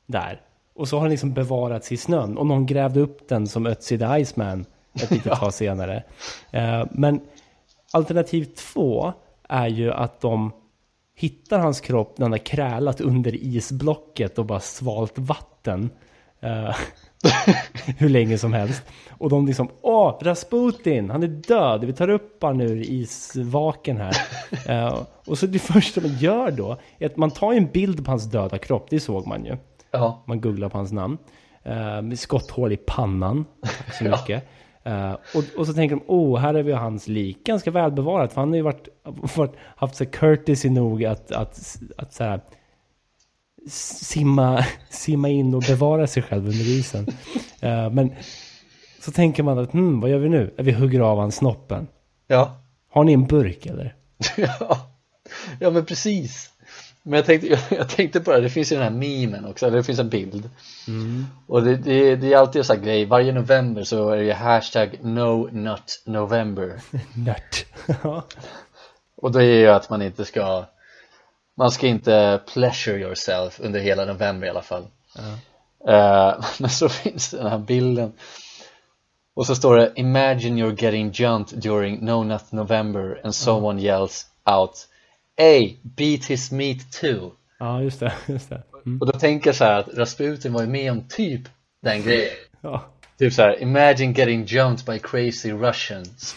[0.07, 0.41] där.
[0.79, 2.37] Och så har den liksom bevarats i snön.
[2.37, 6.03] Och någon grävde upp den som Ötzi the Iceman ett litet tag senare.
[6.51, 7.21] Eh, men
[7.91, 9.13] alternativ två
[9.49, 10.51] är ju att de
[11.15, 15.89] hittar hans kropp när han har krälat under isblocket och bara svalt vatten.
[16.43, 16.75] Uh,
[17.97, 18.83] hur länge som helst.
[19.09, 24.15] Och de liksom, åh, Rasputin, han är död, vi tar upp han ur isvaken här.
[24.69, 28.11] Uh, och så det första man gör då, är att man tar en bild på
[28.11, 29.57] hans döda kropp, det såg man ju.
[29.91, 30.23] Ja.
[30.27, 31.17] Man googlar på hans namn.
[31.67, 33.45] Uh, skotthål i pannan,
[33.97, 34.43] så mycket.
[34.87, 38.41] Uh, och, och, så tänker de, oh, här är vi hans lik, ganska välbevarat, för
[38.41, 38.87] han har ju varit,
[39.35, 42.41] varit haft så courtesy nog att, att, att, så här,
[43.69, 47.07] simma, simma in och bevara sig själv under isen.
[47.63, 48.13] Uh, men
[49.01, 50.53] så tänker man att, hmm, vad gör vi nu?
[50.57, 51.87] Vi hugger av hans snoppen.
[52.27, 52.61] Ja.
[52.89, 53.95] Har ni en burk eller?
[54.37, 54.77] ja.
[55.59, 56.51] ja, men precis.
[57.09, 59.67] Men jag tänkte, jag, jag tänkte på det, det finns ju den här memen också,
[59.67, 60.49] eller det finns en bild.
[60.87, 61.25] Mm.
[61.47, 64.33] Och det, det, det är alltid en sån här grej, varje november så är det
[64.33, 66.81] hashtag no nut november.
[67.13, 67.65] Nört.
[69.15, 70.65] och det är ju att man inte ska
[71.57, 75.31] man ska inte pleasure yourself under hela november i alla fall Ja.
[75.93, 78.13] Eh, men så finns den här bilden
[79.35, 84.27] och så står det Imagine you're getting jumped during No Nut November and someone yells
[84.45, 84.87] out
[85.39, 88.13] Hey, beat his meat too ja, just det.
[88.27, 88.63] Just det.
[88.85, 89.01] Mm.
[89.01, 91.41] Och då tänker jag så här att Rasputin var ju med om typ
[91.81, 92.29] den grejen
[92.61, 92.85] Ja.
[93.17, 96.35] Typ så här, imagine getting jumped by crazy Russians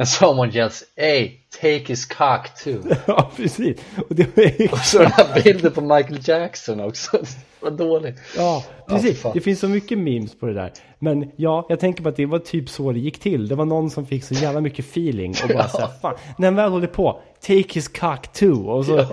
[0.00, 1.30] And someone yells Hey,
[1.60, 3.78] take his cock too ja, precis.
[4.08, 7.18] Och det var Och så den här bilden på Michael Jackson också
[7.60, 9.20] Vad dåligt Ja, Ja, precis.
[9.22, 9.32] fan.
[9.34, 10.72] det finns så mycket memes på det där.
[10.98, 13.48] Men ja, jag tänker på att det var typ så det gick till.
[13.48, 16.56] Det var någon som fick så jävla mycket feeling och bara såhär, fan, när han
[16.56, 18.70] väl håller på, take his cock too.
[18.70, 19.06] Och så Ja.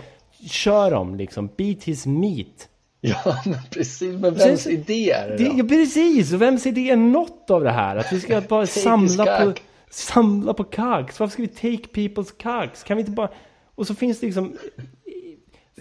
[0.49, 2.67] kör de liksom, beat his meat.
[3.01, 5.53] Ja men precis, men vems idé är det Det, då?
[5.57, 7.95] ja, precis, och vems idé är något av det här?
[7.95, 9.53] Att vi ska bara samla på.
[9.89, 11.19] Samla på cocks.
[11.19, 12.83] Varför ska vi take people's cocks?
[12.83, 13.29] Kan vi inte bara...
[13.75, 14.57] Och så finns det liksom...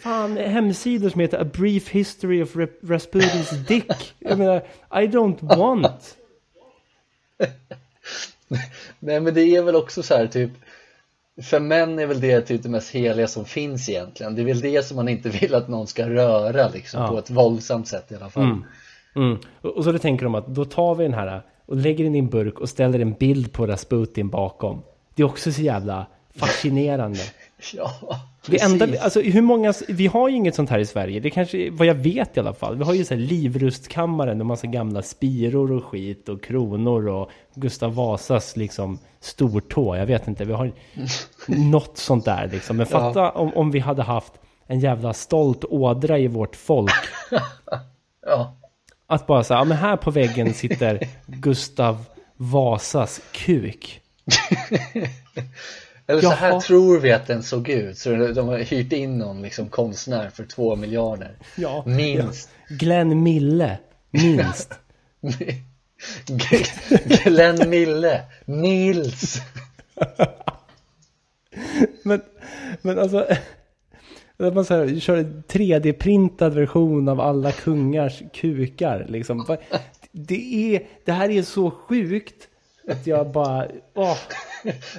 [0.00, 4.14] Fan, hemsidor som heter A Brief History of Rasputins Dick.
[4.18, 4.56] Jag menar,
[4.90, 6.16] I don't want.
[8.98, 10.50] Nej men det är väl också så här typ
[11.42, 14.60] För män är väl det typ det mest heliga som finns egentligen Det är väl
[14.60, 17.08] det som man inte vill att någon ska röra liksom Ja.
[17.08, 18.64] på ett våldsamt sätt i alla fall Mm.
[19.16, 19.38] Mm.
[19.60, 22.14] Och, och så då tänker de att då tar vi den här och lägger den
[22.14, 24.82] i en burk och ställer en bild på Rasputin bakom.
[25.14, 27.20] Det är också så jävla fascinerande.
[27.74, 27.90] Ja,
[28.46, 31.20] Det enda, alltså hur många, vi har ju inget sånt här i Sverige.
[31.20, 32.76] Det kanske, vad jag vet i alla fall.
[32.76, 37.30] Vi har ju så här livrustkammaren och massa gamla spiror och skit och kronor och
[37.54, 39.96] Gustav Vasas liksom stortå.
[39.96, 40.72] Jag vet inte, vi har
[41.46, 42.76] något sånt där liksom.
[42.76, 44.32] Men fatta om, om vi hade haft
[44.66, 46.92] en jävla stolt ådra i vårt folk.
[48.28, 48.56] Ja,
[49.06, 52.04] Att bara säga, ja men här på väggen sitter Gustav
[52.36, 54.00] Vasas kuk.
[56.06, 56.60] eller så här Jaha.
[56.60, 60.44] tror vi att den såg ut Så de har hyrt in någon liksom konstnär för
[60.44, 61.82] två miljarder Ja.
[61.86, 63.78] Minst Glenn Mille,
[64.10, 64.74] minst.
[67.24, 69.40] Glenn Mille Nils
[72.02, 72.22] Men,
[72.82, 73.26] men alltså,
[74.38, 79.06] att man så här, kör en 3D-printad version av alla kungars kukar.
[79.08, 79.56] Liksom.
[80.12, 82.48] Det, är, det här är så sjukt
[82.88, 84.16] att jag bara, åh,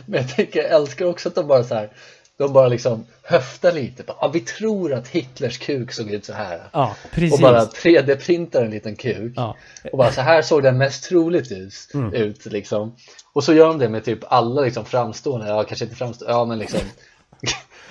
[0.05, 1.89] Men jag tänker, jag älskar också att de bara så här
[2.37, 6.33] De bara liksom höftar lite bara, ah, Vi tror att Hitlers kuk såg ut så
[6.33, 6.95] här ja.
[7.33, 9.55] Och bara 3D-printar en liten kuk Ja.
[9.91, 12.13] Och bara så här såg den mest troligt ut, Mm.
[12.13, 12.95] ut liksom
[13.33, 16.45] Och så gör de det med typ alla liksom framstående, ja kanske inte framstående, ja
[16.45, 16.79] men liksom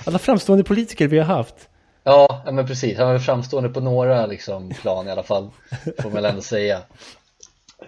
[0.04, 1.68] Alla framstående politiker vi har haft.
[2.04, 5.50] Ja, men precis, han är framstående på några liksom plan i alla fall
[5.84, 6.80] Får man väl ändå säga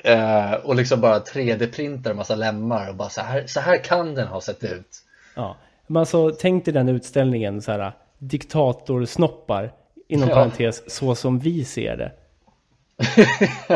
[0.04, 4.14] eh, Och liksom bara 3D-printar en massa lemmar och bara så här, så här kan
[4.14, 5.02] den ha sett ut
[5.34, 5.56] Ja.
[5.86, 9.72] Men alltså, tänk dig den utställningen, så här, diktatorsnoppar,
[10.08, 10.34] inom Ja.
[10.34, 12.12] parentes, så som vi ser det.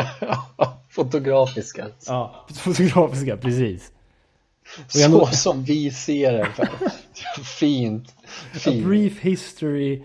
[0.89, 3.91] Fotografiska Ja, fotografiska, precis.
[4.87, 6.47] Så som vi ser det
[7.59, 10.01] Fint A Fint brief history.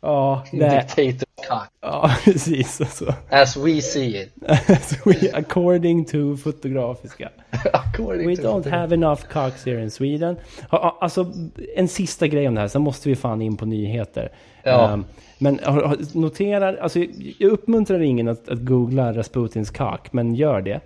[0.00, 0.70] Ja, nej.
[0.96, 2.80] Dictator cock Ja, precis.
[2.80, 3.14] Alltså.
[3.30, 4.32] As we see it
[4.82, 7.28] So we, according to fotografiska.
[7.72, 10.36] According We to don't have enough cocks here in Sweden.
[10.70, 11.32] Alltså,
[11.76, 14.32] en sista grej om det här, sen måste vi fan in på nyheter.
[14.62, 14.90] Ja.
[14.92, 15.04] Ehm,
[15.38, 16.98] men har- har- notera, alltså
[17.38, 20.80] jag uppmuntrar ingen att, att googla Rasputins cock, men gör det.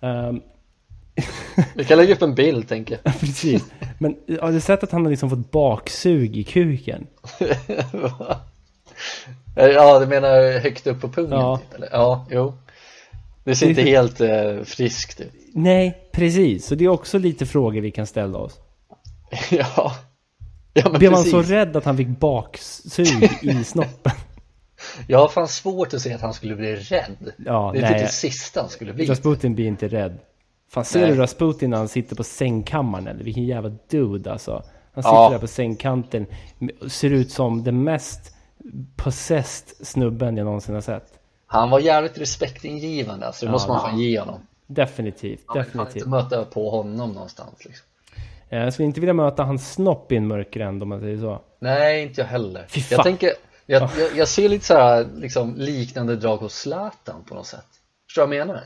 [0.00, 0.40] Ehm,
[1.74, 3.64] Vi kan lägga upp en bild tänker jag precis.
[3.98, 7.06] Men har du sett att han har liksom fått baksug i kuken?
[9.54, 11.38] Ja, du menar högt upp på pungen?
[11.38, 11.56] Ja.
[11.58, 11.88] Typ, eller?
[11.92, 12.54] ja jo
[13.44, 16.66] Det ser inte helt eh, friskt ut Nej, precis.
[16.66, 18.58] Så det är också lite frågor vi kan ställa oss.
[19.50, 19.96] Ja
[20.72, 24.12] Ja Blev man precis så rädd att han fick baksug i snoppen?
[25.06, 27.32] jag har fan svårt att se att han skulle bli rädd.
[27.46, 27.92] Ja, det är nej.
[27.92, 29.06] typ det sista han skulle bli.
[29.06, 30.18] Rasputin blir inte rädd.
[30.70, 31.10] Fan, ser Nej.
[31.10, 33.24] du Rasputin när han sitter på sängkammaren eller?
[33.24, 34.62] Vilken jävla dude alltså.
[34.94, 35.30] Han sitter Ja.
[35.30, 36.26] där på sängkanten
[36.80, 38.34] och ser ut som den mest
[38.96, 41.12] possessed snubben jag någonsin har sett.
[41.46, 43.88] Han var jävligt respektingivande, alltså det Ja, måste man ja.
[43.88, 44.40] fan ge honom.
[44.66, 45.96] Definitivt, Man vill fan definitivt.
[45.96, 47.86] inte möta på honom någonstans liksom.
[48.48, 51.18] Eh, Jag skulle inte vilja möta hans snopp i en mörk gränd om man säger
[51.18, 51.40] så.
[51.60, 52.66] Nej, inte jag heller.
[52.68, 52.96] Fy fan.
[52.96, 53.32] Jag tänker,
[53.66, 57.66] jag, jag, jag ser lite så här, liksom liknande drag hos Zlatan på något sätt.
[58.06, 58.62] Förstår du vad jag menar?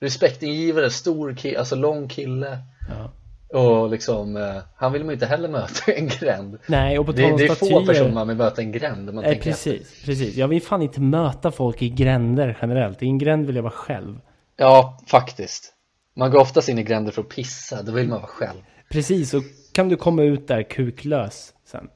[0.00, 2.58] Respektingivare, stor kille, alltså lång kille.
[2.88, 3.12] Ja.
[3.58, 6.58] Och liksom, eh, han vill man ju inte heller möta en gränd.
[6.66, 9.14] Nej, och på tal Det, om det är få personer man vill möta en gränd
[9.14, 9.70] man Nej, tänker efter.
[9.70, 10.36] precis, precis.
[10.36, 13.02] Jag vill fan inte möta folk i gränder generellt.
[13.02, 14.20] I en gränd vill jag vara själv.
[14.56, 15.72] Ja, faktiskt.
[16.16, 18.58] Man går oftast in i gränder för att pissa, då vill man vara själv.
[18.90, 19.42] Precis, och
[19.72, 21.88] kan du komma ut där kuklös sen.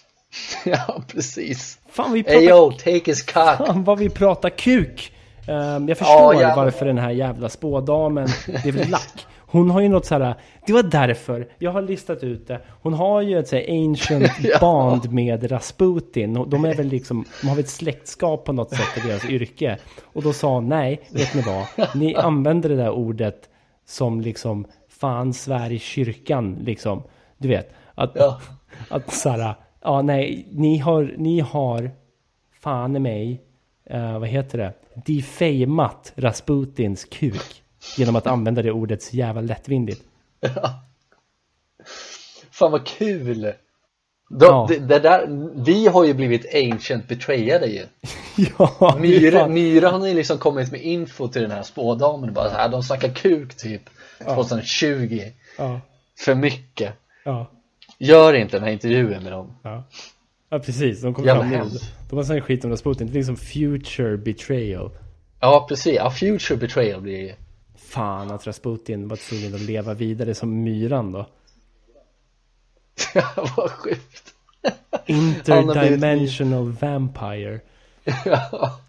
[0.64, 1.78] ja, precis.
[1.88, 3.56] Fan, vi pratar Hey yo, take his cock.
[3.56, 5.12] Fan vad vi pratar kuk!
[5.48, 9.26] Ehm, jag förstår Ja, varför den här jävla spådamen, det är väl lack.
[9.50, 10.34] Hon har ju något såhär,
[10.66, 12.60] det var därför, jag har listat ut det.
[12.82, 14.58] Hon har ju ett såhär ancient Ja.
[14.60, 16.44] band med Rasputin.
[16.48, 19.76] De är väl liksom, de har väl ett släktskap på något sätt i deras yrke.
[20.02, 21.88] Och då sa hon, nej, vet ni vad?
[21.96, 23.48] Ni använder det där ordet
[23.86, 27.02] som liksom, fan svär i kyrkan liksom.
[27.38, 28.40] Du vet, att, Ja.
[28.90, 31.90] att såhär, ja nej, ni har, ni har
[32.60, 33.42] fan i mig,
[33.86, 34.72] eh, vad heter det,
[35.06, 37.62] defamat Rasputins kuk.
[37.96, 40.02] Genom att använda det ordet så jävla lättvindigt.
[42.50, 43.42] Fan vad kul!
[44.30, 44.66] De, Ja.
[44.68, 45.26] det, det där,
[45.64, 47.86] vi har ju blivit ancient betrayade ju
[48.58, 52.50] ja, Myra, fan- Myra har ju liksom kommit med info till den här spådamen bara
[52.50, 53.82] så här, de snackar kuk typ
[54.24, 55.22] 2020
[55.58, 55.80] ja,
[56.18, 56.92] För mycket
[57.24, 57.50] ja,
[57.98, 59.54] Gör inte den här intervjun med dem
[60.48, 60.58] ja.
[60.58, 61.02] Precis.
[61.02, 61.78] De kom Jävla fram nu.
[62.10, 63.06] De har snackat skit om Rasputin.
[63.06, 64.90] Det är liksom future betrayal.
[65.40, 67.34] Ja precis, ja future betrayal blir det
[67.76, 71.26] Fan att Rasputin var tvungen att leva vidare som myran då.
[73.56, 74.34] Vad sjukt
[75.06, 77.60] Interdimensional vampire.
[78.24, 78.80] Ja.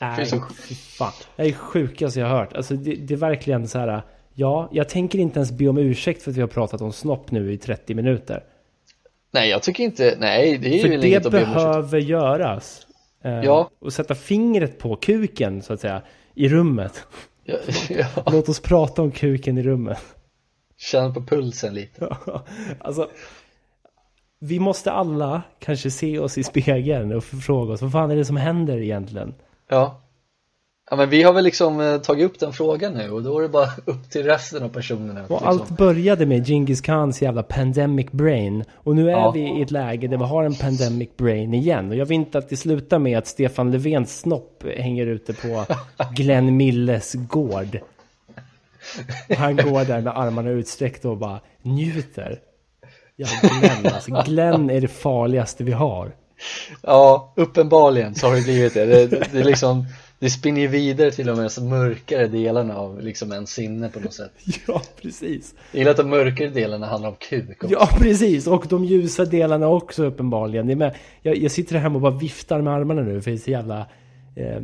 [0.00, 1.12] Nej, fy fan.
[1.36, 2.52] Det är det sjukaste jag har hört.
[2.52, 4.02] Alltså det, det är verkligen så här.
[4.40, 7.30] Ja, jag tänker inte ens be om ursäkt för att vi har pratat om snopp
[7.30, 8.44] nu i 30 minuter.
[9.32, 11.98] Nej jag tycker inte, nej det är För det inget att be om ursäkt behöver
[11.98, 12.86] göras.
[13.24, 13.70] Eh, Ja.
[13.80, 16.02] Och sätta fingret på kuken så att säga.
[16.34, 17.06] I rummet.
[17.44, 17.56] ja,
[17.88, 18.24] ja.
[18.32, 19.98] Låt oss prata om kuken i rummet.
[20.76, 22.16] Känn på pulsen lite
[22.80, 23.08] alltså.
[24.40, 28.24] Vi måste alla kanske se oss i spegeln och fråga oss vad fan är det
[28.24, 29.34] som händer egentligen?
[29.68, 30.00] Ja
[30.92, 33.42] Ja men vi har väl liksom eh, tagit upp den frågan nu och då är
[33.42, 35.48] det bara upp till resten av personerna Och liksom.
[35.48, 38.64] allt började med Genghis Khans jävla pandemic brain.
[38.74, 39.30] Och nu är Ja.
[39.30, 41.88] vi i ett läge där vi har en pandemic brain igen.
[41.90, 45.64] Och jag vill inte att det slutar med att Stefan Löfvens snopp hänger ute på
[46.14, 47.78] Glenn Milles gård.
[49.28, 52.38] Och han går där med armarna utsträckta och bara njuter.
[53.16, 54.22] Ja, Glenn alltså.
[54.26, 56.12] Glenn är det farligaste vi har.
[56.82, 58.86] Ja, uppenbarligen så har det blivit det.
[58.86, 59.86] Det, det, det, är liksom,
[60.20, 64.14] det spinner ju vidare till de här mörkare delarna av liksom en sinne på något
[64.14, 64.32] sätt.
[64.66, 65.54] Ja, precis.
[65.72, 67.76] Jag gillar att de mörkare delarna handlar om kuk också.
[67.80, 68.46] Ja, precis.
[68.46, 70.66] Och de ljusa delarna också uppenbarligen.
[70.66, 73.30] Det är med, jag, jag sitter här hemma och bara viftar med armarna nu för
[73.30, 73.78] jag är så jävla
[74.36, 74.62] eh,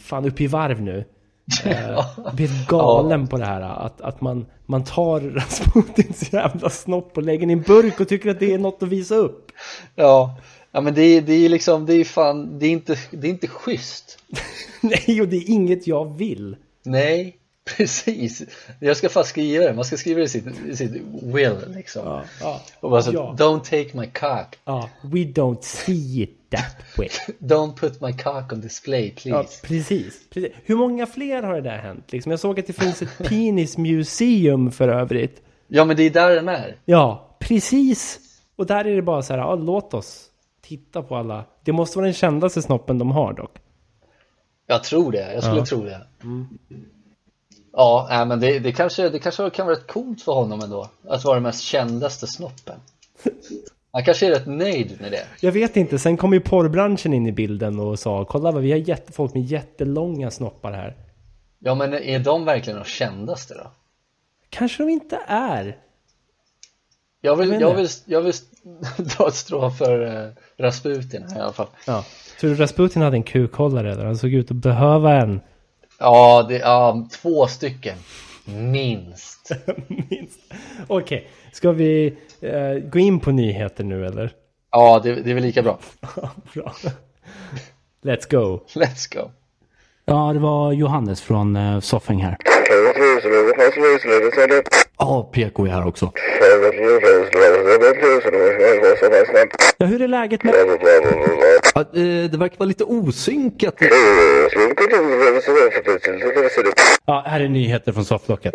[0.00, 1.04] fan uppe i varv nu.
[1.64, 3.60] Eh, blir galen på det här.
[3.60, 8.30] Att, att man, man tar Rasputins jävla snopp och lägger i en burk och tycker
[8.30, 9.52] att det är något att visa upp.
[9.94, 10.38] Ja,
[10.74, 13.30] ja men det är, det är liksom, det är fan, det är inte, det är
[13.30, 14.18] inte schysst.
[14.80, 16.56] Nej, och det är inget jag vill.
[16.82, 17.36] Nej,
[17.76, 18.42] precis.
[18.80, 22.02] Jag ska fan skriva det, man ska skriva det i sitt, i sitt will liksom.
[22.06, 23.34] Ja, ja, Och bara så, Ja.
[23.38, 24.90] don't take my cock, ja.
[25.02, 27.08] We don't see it that way.
[27.38, 29.66] don't put my cock on display Ja, please.
[29.66, 30.52] precis, precis.
[30.64, 32.12] Hur många fler har det där hänt?
[32.12, 35.42] Liksom, jag såg att det finns ett penis museum för övrigt.
[35.68, 36.76] Ja men det är där den är.
[36.84, 38.18] Ja, precis.
[38.56, 40.24] Och där är det bara så här, ja, låt oss
[40.64, 41.44] titta på alla.
[41.62, 43.56] Det måste vara den kändaste snoppen de har dock.
[44.66, 45.64] Jag tror det, jag skulle Ja.
[45.66, 46.00] tro det.
[47.72, 50.88] Ja, nej, men det, det, kanske, det kanske kan vara rätt coolt för honom ändå
[51.08, 52.80] Att vara den mest kändaste snoppen
[53.92, 57.26] Han kanske är rätt nöjd med det Jag vet inte, sen kom ju porrbranschen in
[57.26, 60.96] i bilden och sa, kolla vad vi har jätte, folk med jättelånga snoppar här.
[61.58, 63.70] Ja men är de verkligen de kändaste då?
[64.50, 65.78] Kanske de inte är.
[67.20, 68.32] Jag vill, Jag jag vill, jag vill
[69.16, 72.04] dra ett strå för uh, Rasputin i alla fall Ja.
[72.40, 75.40] Tror du Rasputin hade en kukhållare där han såg ut att behöva en?
[75.98, 77.96] Ja, det, ja två stycken
[78.44, 79.50] Minst
[79.86, 80.40] Minst.
[80.86, 84.32] Okej, ska vi eh, gå in på nyheter nu eller?
[84.70, 85.78] Ja, det, det är väl lika bra.
[86.54, 86.72] bra.
[88.02, 88.60] Let's go.
[88.74, 89.30] Let's go.
[90.04, 92.36] Ja, det var Johannes från uh, Soffing här.
[94.98, 96.12] Ja, PK är här också.
[99.78, 100.54] Ja, hur är läget med...
[101.74, 103.74] Ja, eh, det verkar vara lite osynkat.
[107.06, 108.54] Ja, här är nyheter från sofflocket.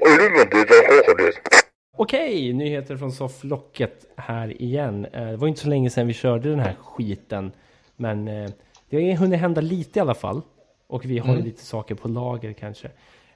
[1.98, 5.06] Okej, nyheter från sofflocket här igen.
[5.14, 7.52] Eh, det var inte så länge sedan vi körde den här skiten.
[7.96, 8.50] Men eh,
[8.90, 10.42] det har hunnit hända lite i alla fall.
[10.88, 11.46] Och vi har ju mm.
[11.46, 12.90] lite saker på lager kanske.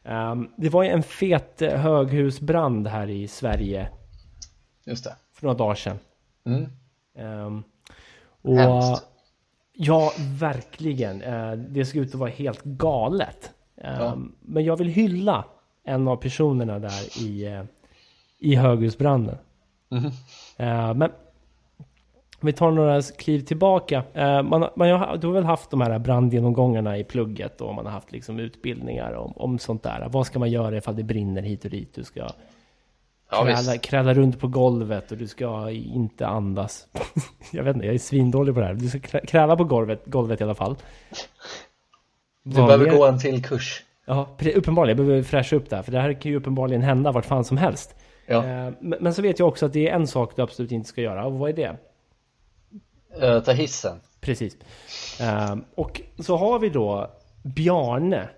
[0.04, 3.90] Um, det var ju en fet höghusbrand här i Sverige.
[4.86, 5.16] Just det.
[5.34, 6.00] För några dagar sedan.
[6.46, 6.66] Mm.
[7.46, 7.64] Um,
[8.42, 9.08] och Hemskt.
[9.74, 11.22] Ja, verkligen.
[11.22, 13.52] Uh, det såg ut att vara helt galet.
[13.76, 14.18] Um, ja.
[14.42, 15.46] Men jag vill hylla
[15.84, 17.64] en av personerna där i, uh,
[18.40, 19.38] i höghusbranden.
[19.92, 20.06] Mm.
[20.60, 21.12] Uh, men
[22.44, 24.04] vi tar några kliv tillbaka.
[24.14, 27.92] Eh, man, man, du har väl haft de här brandgenomgångarna i plugget och man har
[27.92, 30.08] haft liksom utbildningar om, om sånt där.
[30.10, 31.96] Vad ska man göra ifall det brinner hit och dit?
[31.96, 32.28] Du ska
[33.42, 36.88] kräla, kräla runt på golvet och du ska inte andas.
[37.52, 38.74] jag vet inte, jag är svindålig på det här.
[38.74, 40.76] Du ska kräla på golvet, golvet i alla fall.
[42.44, 42.98] Du Vad behöver mer?
[42.98, 43.84] gå en till kurs.
[44.06, 44.98] Ja, uppenbarligen.
[44.98, 45.84] Jag behöver fräscha upp det här.
[45.84, 47.96] För det här kan ju uppenbarligen hända vart fan som helst.
[48.26, 48.46] Ja.
[48.46, 51.02] Eh, men så vet jag också att det är en sak du absolut inte ska
[51.02, 51.26] göra.
[51.26, 51.78] Och vad är det?
[53.22, 54.00] Uh, ta hissen.
[54.20, 54.58] Precis.
[55.22, 57.12] Uh, och så har vi då
[57.44, 58.30] Bjarne.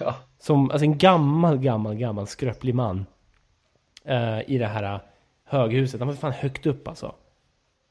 [0.00, 0.14] Ja.
[0.38, 3.06] Som, alltså en gammal, gammal, gammal skröplig man.
[4.08, 5.00] Uh, I det här
[5.44, 6.00] höghuset.
[6.00, 7.14] Han var fan högt upp alltså.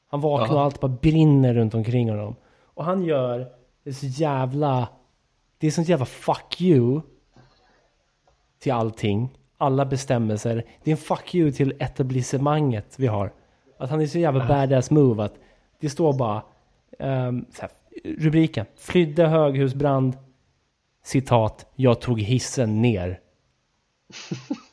[0.10, 2.36] Han vaknar och allt bara brinner runt omkring honom.
[2.64, 3.52] Och han gör
[3.84, 4.90] det så jävla...
[5.58, 7.02] Det är sånt jävla fuck you.
[8.60, 9.38] Till allting.
[9.58, 10.66] Alla bestämmelser.
[10.84, 13.34] Det är en fuck you till etablissemanget vi har.
[13.78, 15.36] Att han är så jävla badass move att
[15.80, 16.42] det står bara
[17.00, 17.70] um, här,
[18.04, 18.66] rubriken.
[18.78, 20.18] Flydde höghusbrand.
[21.04, 21.66] Citat.
[21.76, 23.20] Jag tog hissen ner.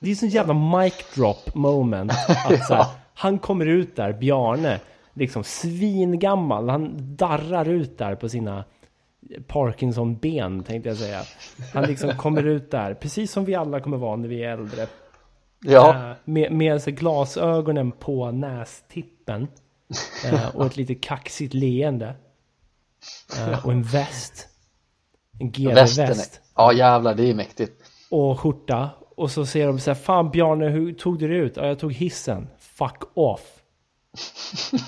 [0.01, 2.13] Det är sån jävla mic drop moment.
[2.29, 4.81] Att så här, han kommer ut där, Bjarne,
[5.15, 6.69] liksom svingammal.
[6.69, 8.65] Han darrar ut där på sina
[9.47, 11.23] Parkinson-ben tänkte jag säga.
[11.75, 14.87] Han liksom kommer ut där, precis som vi alla kommer vara när vi är äldre.
[15.67, 15.95] Ja.
[15.95, 19.49] Uh, med, med alltså glasögonen på nästippen.
[20.33, 22.15] Uh, och ett lite kaxigt leende.
[23.39, 24.49] Uh, och en väst.
[25.41, 26.41] En GV-väst.
[26.55, 27.83] Ja jävlar, det är mäktigt.
[28.11, 28.91] Och skjorta.
[29.17, 31.57] Och så säger de så här, fan Bjarne, hur tog du det ut?
[31.57, 32.49] Ja, jag tog hissen.
[32.59, 33.63] Fuck off.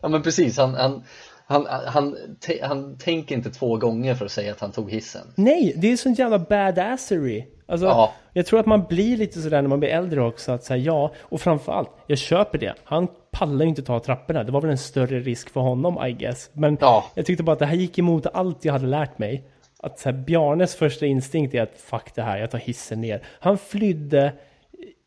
[0.00, 1.04] ja men precis, han, han,
[1.52, 2.16] han, han,
[2.62, 5.26] han tänker inte två gånger för att säga att han tog hissen.
[5.34, 7.44] Nej, det är sån jävla badassery.
[7.66, 8.12] Alltså, ja.
[8.32, 10.52] Jag tror att man blir lite sådär när man blir äldre också.
[10.52, 12.74] Att säga ja, och framförallt, jag köper det.
[12.84, 14.44] Han pallar ju inte ta trapporna.
[14.44, 16.50] Det var väl en större risk för honom, I guess.
[16.52, 17.04] Men ja.
[17.14, 19.44] jag tyckte bara att det här gick emot allt jag hade lärt mig.
[19.78, 23.22] Att så här, Bjarnes första instinkt är att fuck det här, jag tar hissen ner.
[23.40, 24.32] Han flydde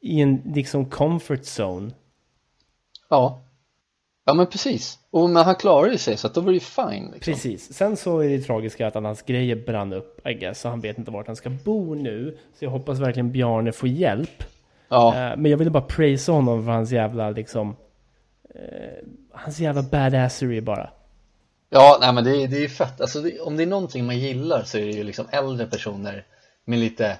[0.01, 1.91] i en liksom comfort zone.
[3.09, 3.44] Ja.
[4.27, 7.11] Ja men precis, och men han klarade sig så att då var det ju fine
[7.13, 7.33] liksom.
[7.33, 10.81] Precis, sen så är det tragiska att hans grejer brann upp I guess, så han
[10.81, 12.37] vet inte vart han ska bo nu.
[12.59, 14.43] Så jag hoppas verkligen Bjarne får hjälp.
[14.89, 15.07] Ja.
[15.07, 17.69] Uh, Men jag ville bara praise honom för hans jävla liksom
[18.55, 20.89] uh, Hans jävla badassery bara.
[21.69, 24.05] Ja, nej men det, är, det är ju fett, alltså det, om det är någonting
[24.05, 26.25] man gillar så är det ju liksom äldre personer
[26.65, 27.17] med lite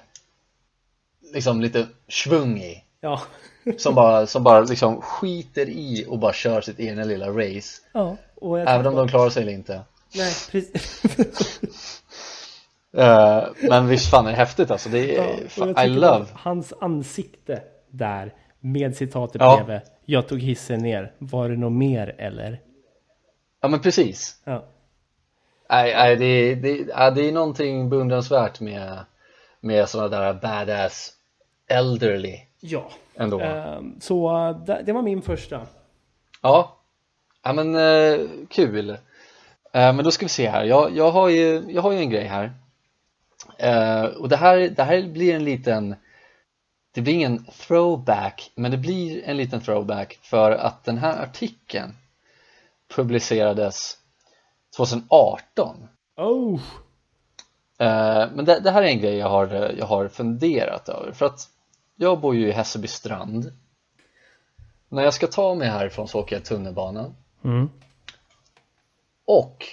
[1.34, 2.84] Liksom lite svung i.
[3.00, 3.20] Ja
[3.76, 7.82] som bara, som bara liksom skiter i och bara kör sitt egna lilla race.
[7.92, 8.16] Ja,
[8.66, 9.80] Även om de klarar sig eller inte.
[10.14, 12.02] Nej, precis.
[12.98, 16.26] Uh, Men visst fan är det häftigt alltså, det är, ja, fan, I love.
[16.32, 19.56] Hans ansikte där med citatet ja.
[19.56, 19.88] bredvid.
[20.04, 22.60] Jag tog hissen ner, var det något mer eller?
[23.60, 24.40] Ja men precis.
[24.44, 24.64] Ja.
[25.70, 28.98] Nej, nej det, det, det är någonting beundransvärt med,
[29.60, 31.12] med sådana där badass
[31.68, 33.40] elderly Ja, ändå.
[33.40, 34.52] Uh, så
[34.84, 35.66] det, var min första.
[36.42, 36.76] Ja,
[37.42, 38.96] ja men uh, kul.
[39.76, 40.64] Eh, men då ska vi se här.
[40.64, 42.52] Jag, jag, har, ju, jag har ju en grej här.
[43.58, 45.96] Eh, och det här, det här blir en liten
[46.92, 51.94] det blir ingen throwback men det blir en liten throwback för att den här artikeln
[52.94, 53.96] publicerades
[54.76, 56.60] 2018 Oh!
[57.78, 61.48] Men det, det, här är en grej jag har, jag har funderat över för att
[61.96, 63.52] jag bor ju i Hässelby strand
[64.88, 67.70] När jag ska ta mig härifrån så åker jag tunnelbanan mm.
[69.24, 69.64] Och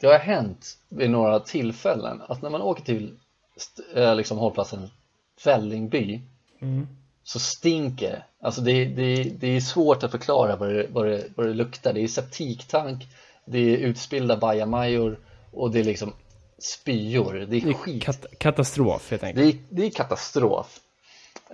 [0.00, 3.18] det har hänt vid några tillfällen att när man åker till
[3.94, 4.90] äh, liksom hållplatsen
[5.44, 6.20] Vällingby
[6.60, 6.86] mm.
[7.22, 8.22] så stinker det.
[8.40, 11.92] Alltså det, det, det är svårt att förklara vad det, vad, det, vad det luktar.
[11.92, 13.06] Det är septiktank,
[13.46, 15.18] det är utspillda bajamajor
[15.52, 16.12] och det är liksom
[16.58, 17.34] spyor.
[17.34, 18.02] Det är, det är skit.
[18.02, 19.44] Kat katastrof helt enkelt.
[19.44, 20.80] Det är, det är katastrof.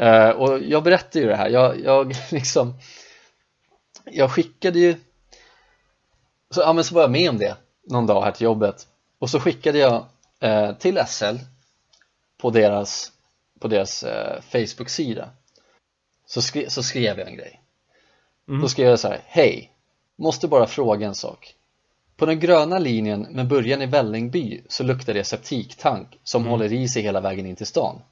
[0.00, 1.48] Uh, och jag berättade ju det här.
[1.48, 2.74] Jag, jag liksom
[4.04, 4.96] Jag skickade ju
[6.50, 8.86] så, ja, men så var jag med om det någon dag här till jobbet
[9.18, 10.04] och så skickade jag
[10.44, 11.36] uh, till SL
[12.38, 13.12] på deras,
[13.60, 15.28] på deras uh, Facebook-sida
[16.26, 17.60] så, skri så skrev jag en grej
[18.48, 18.60] mm.
[18.60, 19.72] Då skrev jag så här Hej,
[20.16, 21.54] måste bara fråga en sak
[22.16, 26.50] På den gröna linjen med början i Vällingby så luktar det septiktank som mm.
[26.50, 28.02] håller i sig hela vägen in till stan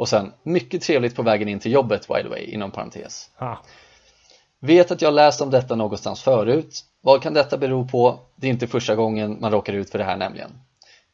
[0.00, 3.64] och sen, mycket trevligt på vägen in till jobbet by the way, inom parentes ha.
[4.60, 8.18] Vet att jag läst om detta någonstans förut Vad kan detta bero på?
[8.36, 10.50] Det är inte första gången man råkar ut för det här nämligen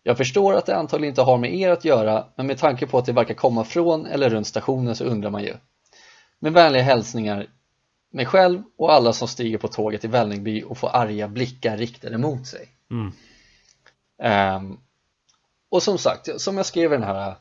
[0.03, 2.99] Jag förstår att det antagligen inte har med er att göra men med tanke på
[2.99, 5.55] att det verkar komma från eller runt stationen så undrar man ju
[6.39, 7.47] med vänliga hälsningar
[8.11, 12.19] mig själv och alla som stiger på tåget i Vällingby och får arga blickar riktade
[12.19, 13.13] mot sig mm.
[14.57, 14.81] um,
[15.69, 17.37] och som sagt, som jag skrev i den här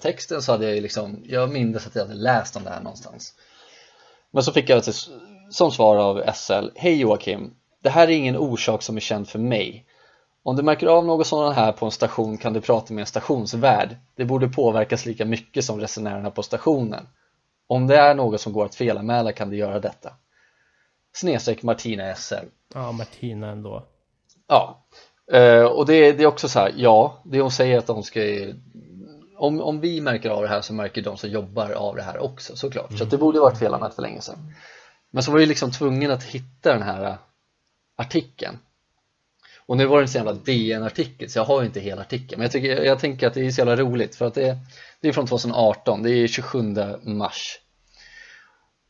[0.00, 3.34] texten så hade jag liksom, jag minns att jag hade läst om det här någonstans
[4.30, 4.82] men så fick jag
[5.50, 9.38] som svar av SL Hej Joakim, det här är ingen orsak som är känd för
[9.38, 9.86] mig
[10.42, 13.06] om du märker av något sådant här på en station kan du prata med en
[13.06, 17.06] stationsvärd det borde påverkas lika mycket som resenärerna på stationen
[17.66, 20.12] om det är något som går att felanmäla kan du göra detta.
[21.12, 22.34] Snedstreck Martina SL.
[22.74, 23.86] Ja, Martina ändå.
[24.46, 24.86] Ja,
[25.34, 28.20] uh, och det, det, är också så här, ja, det hon säger att de ska
[29.36, 32.18] om, om vi märker av det här så märker de som jobbar av det här
[32.18, 32.90] också såklart.
[32.90, 32.98] Mm.
[32.98, 34.54] Så det borde varit felanmält för länge sedan.
[35.10, 37.14] Men så var jag liksom tvungen att hitta den här uh,
[37.96, 38.58] artikeln.
[39.66, 42.38] Och nu var det en så jävla DN-artikel så jag har inte hela artikeln.
[42.38, 44.58] Men jag, tycker, jag, jag tänker att det är så jävla roligt för att det,
[45.00, 46.58] det är från 2018, det är 27
[47.02, 47.58] mars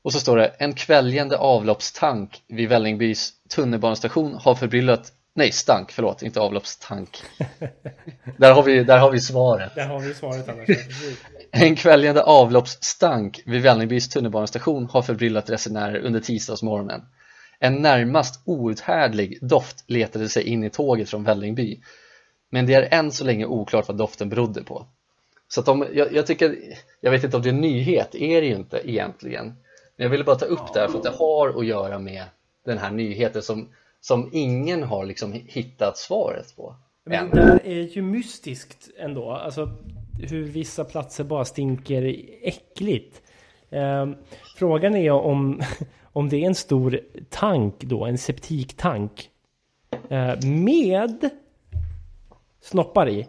[0.04, 6.22] och så står det en kväljande avloppstank vid Vällingbys tunnelbanestation har förbryllat Nej, stank, förlåt,
[6.22, 7.22] inte avloppstank.
[8.36, 9.74] Där, har vi, där har vi svaret.
[9.74, 10.68] Där har vi svaret annars
[11.50, 17.00] En kväljande avloppsstank vid Vällingbys tunnelbanestation har förbryllat resenärer under tisdagsmorgonen.
[17.58, 21.80] En närmast outhärdlig doft letade sig in i tåget från Vällingby.
[22.50, 24.86] Men det är än så länge oklart vad doften berodde på.
[25.48, 26.56] Så att de, jag, jag, tycker,
[27.00, 29.46] jag vet inte om det är en nyhet, är det ju inte egentligen.
[29.96, 32.24] Men jag ville bara ta upp det här för att det har att göra med
[32.64, 33.68] den här nyheten som,
[34.06, 39.76] som ingen har liksom hittat svaret på Men det där är ju mystiskt ändå, alltså
[40.18, 43.22] hur vissa platser bara stinker äckligt.
[43.70, 44.06] Eh,
[44.56, 45.62] Frågan är om,
[46.02, 47.00] om det är en stor
[47.30, 49.30] tank då, en septiktank
[50.08, 51.30] eh, med
[52.60, 53.28] snoppar i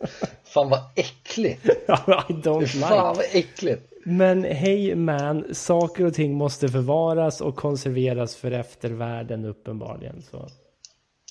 [0.54, 1.64] Fan vad äckligt!
[2.28, 2.66] I don't like.
[2.66, 3.92] Fan vad äckligt!
[4.04, 10.22] Men hej man, saker och ting måste förvaras och konserveras för eftervärlden uppenbarligen.
[10.22, 10.48] Så.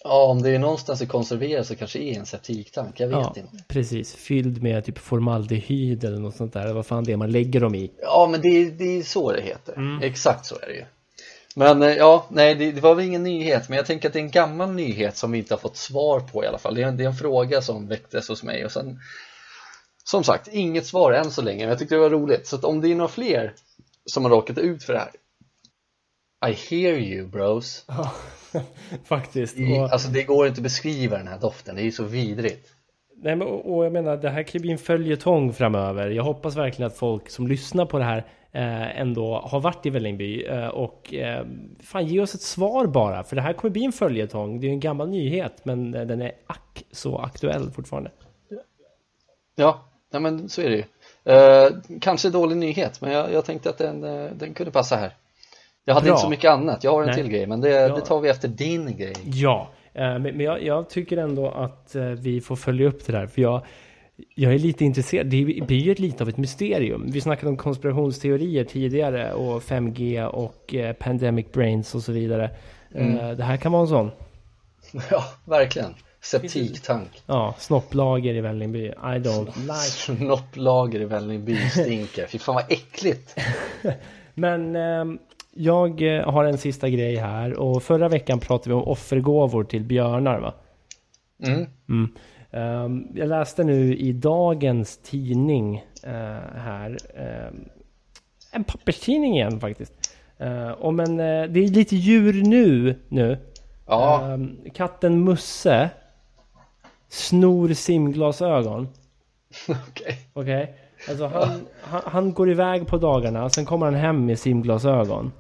[0.04, 3.34] Ja, om det är någonstans det konserveras så kanske är en septiktank, jag vet ja,
[3.38, 3.64] inte.
[3.68, 7.60] Precis, fylld med typ formaldehyd eller något sånt där, vad fan det är man lägger
[7.60, 7.92] dem i.
[8.02, 10.02] Ja, men det, det är så det heter, mm.
[10.04, 10.86] exakt så är det ju.
[11.56, 14.20] Men eh, ja, nej det, det, var väl ingen nyhet men jag tänker att det
[14.20, 16.76] är en gammal nyhet som vi inte har fått svar på i alla fall.
[16.76, 19.00] Det är, en, det är en fråga som väcktes hos mig och sen
[20.04, 22.48] Som sagt, inget svar än så länge men jag tyckte det var roligt.
[22.48, 23.54] Så om det är några fler
[24.06, 25.12] som har råkat ut för det här
[26.50, 27.86] I hear you bros.
[27.88, 28.12] Ja,
[29.06, 29.58] faktiskt.
[29.58, 32.70] I, Alltså det går inte att beskriva den här doften, det är ju så vidrigt
[33.16, 36.88] Nej men och jag menar det här kan bli en följetong framöver Jag hoppas verkligen
[36.92, 41.14] att folk som lyssnar på det här Eh, ändå har varit i Vällingby eh, och
[41.14, 41.46] eh,
[41.84, 44.60] fan ge oss ett svar bara för det här kommer bli en följetong.
[44.60, 48.12] Det är en gammal nyhet men den är ack så aktuell fortfarande.
[49.56, 50.84] Ja, ja men så är det ju.
[51.34, 54.02] Eh, kanske dålig nyhet men jag, jag tänkte att den,
[54.38, 55.16] den kunde passa här.
[55.86, 56.14] Jag hade Bra.
[56.14, 57.16] inte så mycket annat, jag har en Nej.
[57.16, 57.96] till grej men det, ja.
[57.96, 59.16] det tar vi efter din grej.
[59.24, 63.62] Ja, men jag, jag, tycker ändå att vi får följa upp det där för jag
[64.36, 65.28] jag är lite intresserad.
[65.28, 67.12] Det blir ju lite av ett mysterium.
[67.12, 72.50] Vi snackade om konspirationsteorier tidigare och 5G och eh, pandemic brains och så vidare.
[72.96, 73.18] Mm.
[73.18, 74.12] Eh, det här kan vara en sån.
[75.12, 75.94] Ja, verkligen.
[76.22, 77.22] Septiktank.
[77.26, 78.86] Ja, snopplager i Vällingby.
[78.86, 79.74] I don't like.
[79.74, 82.28] Snopplager i Vällingby stinker.
[82.28, 83.40] Fy fan vad äckligt.
[84.34, 85.06] Men eh,
[85.54, 90.40] jag har en sista grej här och förra veckan pratade vi om offergåvor till björnar
[90.40, 90.54] va?
[91.44, 91.68] Mm.
[91.90, 92.10] mm.
[92.54, 95.76] Um, jag läste nu i dagens tidning
[96.08, 96.12] uh,
[96.56, 96.98] här,
[97.50, 97.70] um,
[98.52, 99.94] en papperstidning igen faktiskt.
[100.42, 103.00] Uh, om en, uh, det är lite djur nu.
[103.10, 103.38] nu.
[103.88, 104.34] Ja.
[104.34, 105.90] Um, katten Musse
[107.10, 108.88] snor simglasögon.
[109.68, 110.18] Okej.
[110.34, 110.54] Okay.
[110.64, 110.68] okay.
[111.10, 111.50] Alltså han,
[111.82, 115.32] han, han går iväg på dagarna, sen kommer han hem med simglasögon.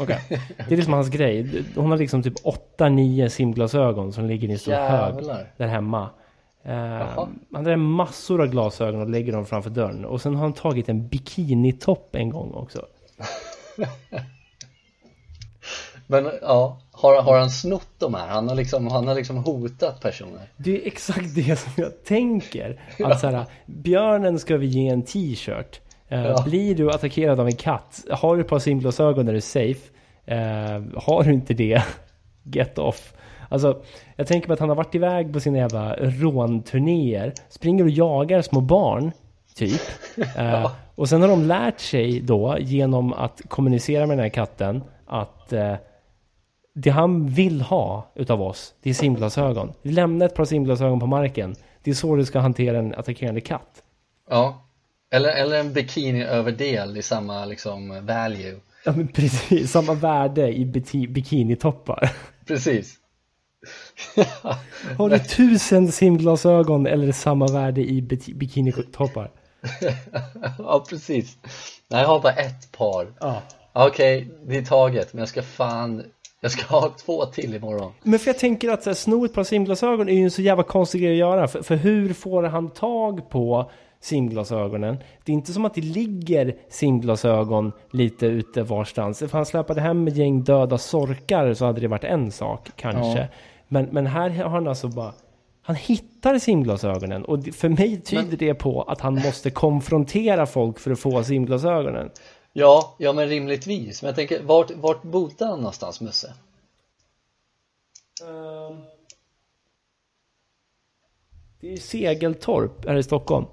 [0.00, 0.20] Okej,
[0.68, 1.64] det är liksom hans grej.
[1.76, 2.44] Hon har liksom typ
[2.78, 5.52] 8-9 simglasögon som ligger i en stor hög Jävlar.
[5.56, 6.10] där hemma.
[6.62, 7.28] Jaha.
[7.52, 10.04] han har massor av glasögon och lägger dem framför dörren.
[10.04, 12.86] Och sen har han tagit en bikinitopp en gång också.
[16.06, 18.28] Men ja, har, har han snott de här?
[18.28, 22.80] Han har liksom, han har liksom hotat personer Det är exakt det som jag tänker.
[23.04, 25.80] Att så här, björnen ska vi ge en t-shirt.
[26.08, 26.42] Eh, Ja.
[26.44, 29.90] Blir du attackerad av en katt, har du ett par simglasögon är du safe.
[30.24, 31.82] Eh, har du inte det,
[32.42, 33.12] get off.
[33.48, 33.82] Alltså,
[34.16, 38.42] jag tänker mig att han har varit iväg på sina jävla rånturnéer, springer och jagar
[38.42, 39.12] små barn,
[39.54, 39.80] typ.
[40.36, 44.82] Eh, och sen har de lärt sig då, genom att kommunicera med den här katten,
[45.06, 45.74] att eh,
[46.74, 49.72] det han vill ha utav oss, det är simglasögon.
[49.82, 51.54] Lämna ett par simglasögon på marken.
[51.82, 53.82] Det är så du ska hantera en attackerande katt.
[54.30, 54.65] Ja,
[55.10, 60.64] eller, eller en bikiniöverdel i samma liksom value Ja men precis, samma värde i
[61.08, 62.10] bikinitoppar.
[62.46, 62.94] Precis
[64.98, 68.02] Har du tusen simglasögon eller samma värde i
[68.34, 69.30] bikinitoppar?
[70.58, 71.36] Ja, precis
[71.88, 73.42] Nej, jag har bara ett par Ja.
[73.72, 76.04] Okej, det är taget, men jag ska fan
[76.40, 79.34] Jag ska ha två till imorgon Men för jag tänker att så här, sno ett
[79.34, 81.48] par simglasögon är ju en så jävla konstig grej att göra.
[81.48, 84.96] För, för hur får han tag på simglasögonen?
[85.24, 89.22] Det är inte som att det ligger simglasögon lite ute varstans.
[89.22, 93.20] If han släpade hem ett gäng döda sorkar så hade det varit en sak kanske.
[93.20, 93.26] Ja.
[93.68, 95.12] Men, men här har han alltså bara...
[95.62, 100.90] Han hittar simglasögonen och för mig tyder det på att han måste konfrontera folk för
[100.90, 102.10] att få simglasögonen.
[102.52, 106.34] Ja, ja men rimligtvis Men jag tänker, vart, vart bodde han någonstans Musse?
[111.60, 113.46] Det är ju Segeltorp här i Stockholm.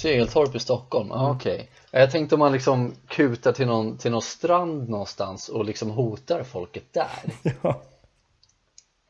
[0.00, 4.22] Segeltorp i Stockholm, ah, okej Jag tänkte om man liksom kutar till någon, till någon
[4.22, 7.08] strand någonstans och liksom hotar folket där
[7.62, 7.82] Ja.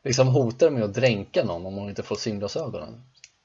[0.03, 3.01] Liksom hotar med att dränka någon om hon inte får simglasögonen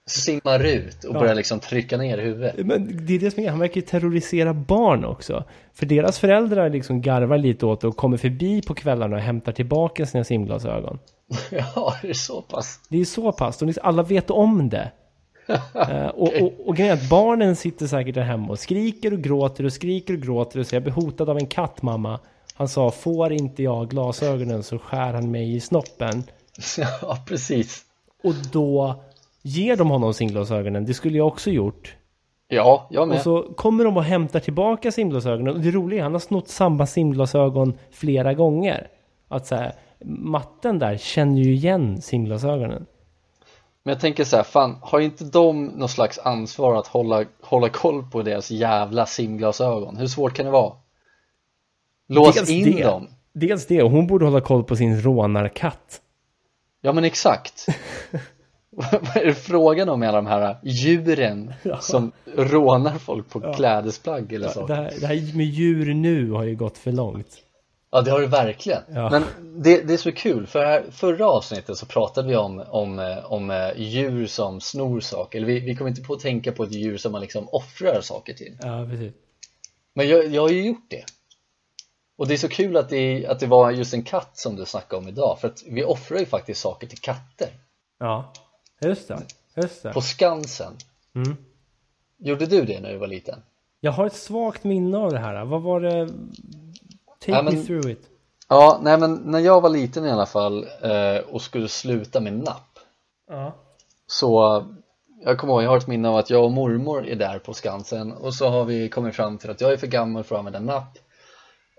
[0.09, 1.21] Simmar ut och Ja.
[1.21, 4.55] börjar liksom trycka ner huvudet Men det är det som är, han verkar ju terrorisera
[4.55, 5.45] barn också.
[5.75, 9.53] För deras föräldrar liksom garvar lite åt det och kommer förbi på kvällarna och hämtar
[9.53, 10.99] tillbaka sina simglasögon.
[11.51, 14.93] Ja, det är så pass Det är så pass, och alla vet om det.
[15.75, 19.19] Eh, och, och, och grejen är att barnen sitter säkert där hemma och skriker och
[19.19, 22.21] gråter och skriker och gråter och säger jag blir hotad av en katt mamma.
[22.55, 26.23] Han sa får inte jag glasögonen så skär han mig i snoppen.
[27.03, 27.85] Ja, precis
[28.25, 28.95] Och då
[29.43, 31.97] ger de honom simglasögonen, det skulle jag också gjort.
[32.49, 35.55] Ja, jag med Och så kommer de och hämtar tillbaka simglasögonen.
[35.55, 38.89] Och det roliga är, han har snott samma simglasögon flera gånger.
[39.29, 39.73] Att så här,
[40.05, 42.87] matten där känner ju igen simglasögonen.
[43.87, 47.69] Men jag tänker så här, fan, har inte de någon slags ansvar att hålla, hålla
[47.69, 49.97] koll på deras jävla simglasögon?
[49.97, 50.73] Hur svårt kan det vara?
[52.09, 52.83] Lås Dels in det.
[52.83, 56.01] dem Dels det, och hon borde hålla koll på sin rånarkatt.
[56.81, 57.67] Ja men exakt
[58.71, 64.33] Vad är det frågan om med alla de här djuren som rånar folk på klädesplagg
[64.33, 64.67] eller så?
[64.67, 67.46] Det här, det här med djur nu har ju gått för långt.
[67.91, 69.11] Ja det har det verkligen Ja.
[69.11, 69.25] Men
[69.63, 73.33] det, det är så kul för här, förra avsnittet så pratade vi om, om, eh,
[73.33, 76.63] om eh, djur som snor saker Eller vi, vi kom inte på att tänka på
[76.63, 79.15] ett djur som man liksom offrar saker till Ja, precis.
[79.95, 81.05] Men jag, jag har ju gjort det
[82.19, 84.65] Och det är så kul att det, att det var just en katt som du
[84.65, 87.49] snackade om idag För att vi offrar ju faktiskt saker till katter
[87.99, 88.33] Ja,
[88.81, 89.23] just det.
[89.57, 89.93] Just det.
[89.93, 90.77] På Skansen
[91.15, 91.37] Mm.
[92.19, 93.43] Gjorde du det när du var liten?
[93.81, 95.45] Jag har ett svagt minne av det här.
[95.45, 96.09] Vad var det?
[97.21, 98.01] Take Ja, me men- through it.
[98.49, 102.33] Ja, nej men när jag var liten i alla fall eh, och skulle sluta med
[102.33, 102.79] napp
[103.29, 103.55] Ja.
[104.07, 104.65] Så
[105.25, 107.55] jag kommer ihåg, jag har ett minne av att jag och mormor är där på
[107.55, 110.39] Skansen och så har vi kommit fram till att jag är för gammal för att
[110.39, 110.99] använda napp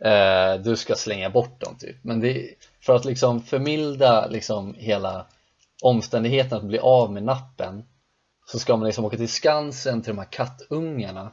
[0.02, 2.50] eh, Du ska slänga bort dem typ Men det,
[2.82, 5.26] för att liksom förmilda liksom hela
[5.84, 7.84] omständigheten att bli av med nappen
[8.46, 11.32] Så ska man liksom åka till Skansen till de här kattungarna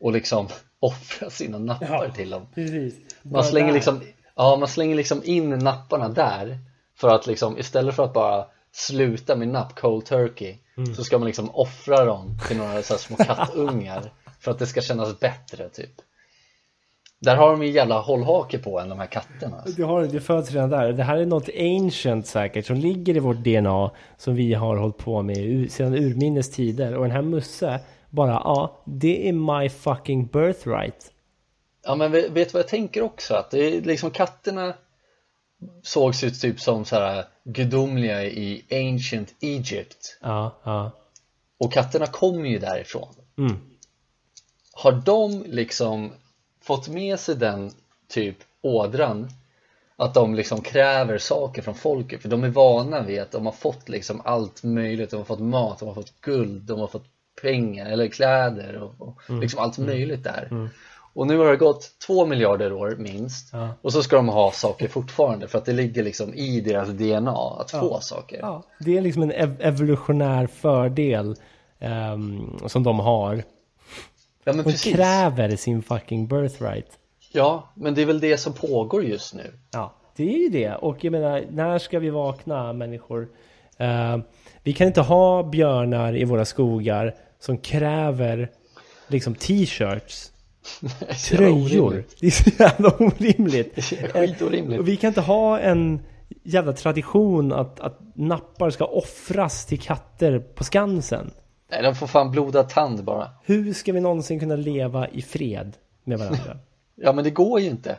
[0.00, 0.48] och liksom
[0.80, 2.94] offra sina nappar till dem Precis.
[3.22, 4.00] man slänger liksom,
[4.36, 6.58] ja man slänger liksom in napparna där
[6.96, 10.56] för att liksom istället för att bara sluta med napp cold turkey
[10.96, 14.80] så ska man liksom offra dem till några så små kattungar för att det ska
[14.80, 16.00] kännas bättre typ
[17.24, 19.76] där har de ju jävla hållhake på än de här katterna alltså.
[19.76, 20.92] Det, har, det föds redan där.
[20.92, 24.98] Det här är något ancient säkert som ligger i vårt DNA som vi har hållit
[24.98, 26.94] på med sedan urminnes tider.
[26.94, 27.80] Och den här Musse
[28.14, 31.10] bara, ja, det är my fucking birthright.
[31.82, 33.34] Ja men vet du vad jag tänker också?
[33.34, 34.74] Att det är liksom katterna
[35.82, 40.90] sågs ju typ som så här gudomliga i ancient Egypt Ja, ja.
[41.58, 43.08] och katterna kommer ju därifrån
[43.38, 43.56] Mm.
[44.72, 46.12] har de liksom
[46.62, 47.70] fått med sig den
[48.08, 49.28] typ ådran
[49.96, 53.52] att de liksom kräver saker från folket för de är vana vid att de har
[53.52, 57.06] fått liksom allt möjligt, de har fått mat, de har fått guld, de har fått
[57.44, 59.40] pengar eller kläder och, och mm.
[59.40, 59.90] liksom allt mm.
[59.90, 60.68] möjligt där mm.
[61.14, 63.68] och nu har det gått två miljarder år minst ja.
[63.82, 67.60] och så ska de ha saker fortfarande för att det ligger liksom i deras DNA
[67.60, 67.80] att ja.
[67.80, 68.62] få saker ja.
[68.80, 71.36] Det är liksom en ev evolutionär fördel
[71.80, 73.42] um, som de har
[74.44, 74.94] Ja, men Hon precis.
[74.94, 76.98] kräver sin fucking birthright.
[77.32, 79.52] Ja, men det är väl det som pågår just nu.
[79.72, 80.74] Ja, det är ju det.
[80.74, 83.28] Och jag menar, när ska vi vakna människor?
[83.80, 84.18] Uh,
[84.62, 87.14] vi kan inte ha björnar i våra skogar
[87.44, 88.50] som kräver
[89.08, 90.32] liksom t-shirts.
[91.28, 92.04] Tröjor.
[92.20, 93.84] Det är så jävla orimligt.
[94.12, 94.80] Skitorimligt.
[94.80, 96.00] Och vi kan inte ha en
[96.42, 101.30] jävla tradition att, att nappar ska offras till katter på Skansen.
[101.70, 103.30] Nej, de får fan blodad tand bara.
[103.44, 106.58] Hur ska vi någonsin kunna leva i fred med varandra?
[106.94, 107.98] ja, men det går ju inte.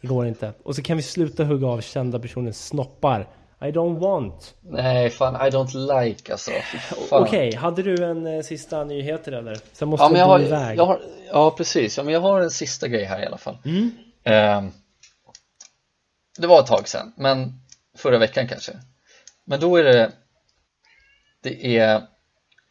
[0.00, 0.52] Det går inte.
[0.62, 3.28] Och så kan vi sluta hugga av kända personers snoppar.
[3.60, 4.54] I don't want.
[4.60, 6.50] Nej, fan I don't like alltså.
[7.10, 9.58] Okej, okay, hade du en eh, sista nyheter eller?
[9.72, 10.78] Sen måste ja, men jag har, iväg.
[10.78, 11.00] Jag har,
[11.32, 11.96] ja, precis.
[11.96, 13.58] Ja, men jag har en sista grej här i alla fall.
[13.64, 13.90] Mm.
[14.24, 14.70] Eh,
[16.38, 17.60] det var ett tag sedan, men
[17.96, 18.72] förra veckan kanske.
[19.44, 20.12] Men då är det
[21.42, 22.02] Det är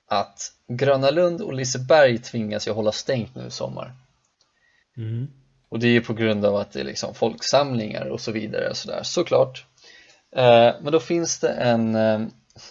[0.08, 3.94] att Gröna Lund och Liseberg tvingas ju hålla stängt nu i sommar
[4.98, 5.28] mm.
[5.70, 8.78] och det är på grund av att det är liksom folksamlingar och så vidare och
[8.78, 9.66] sådär såklart
[10.82, 12.28] men då finns det en eh,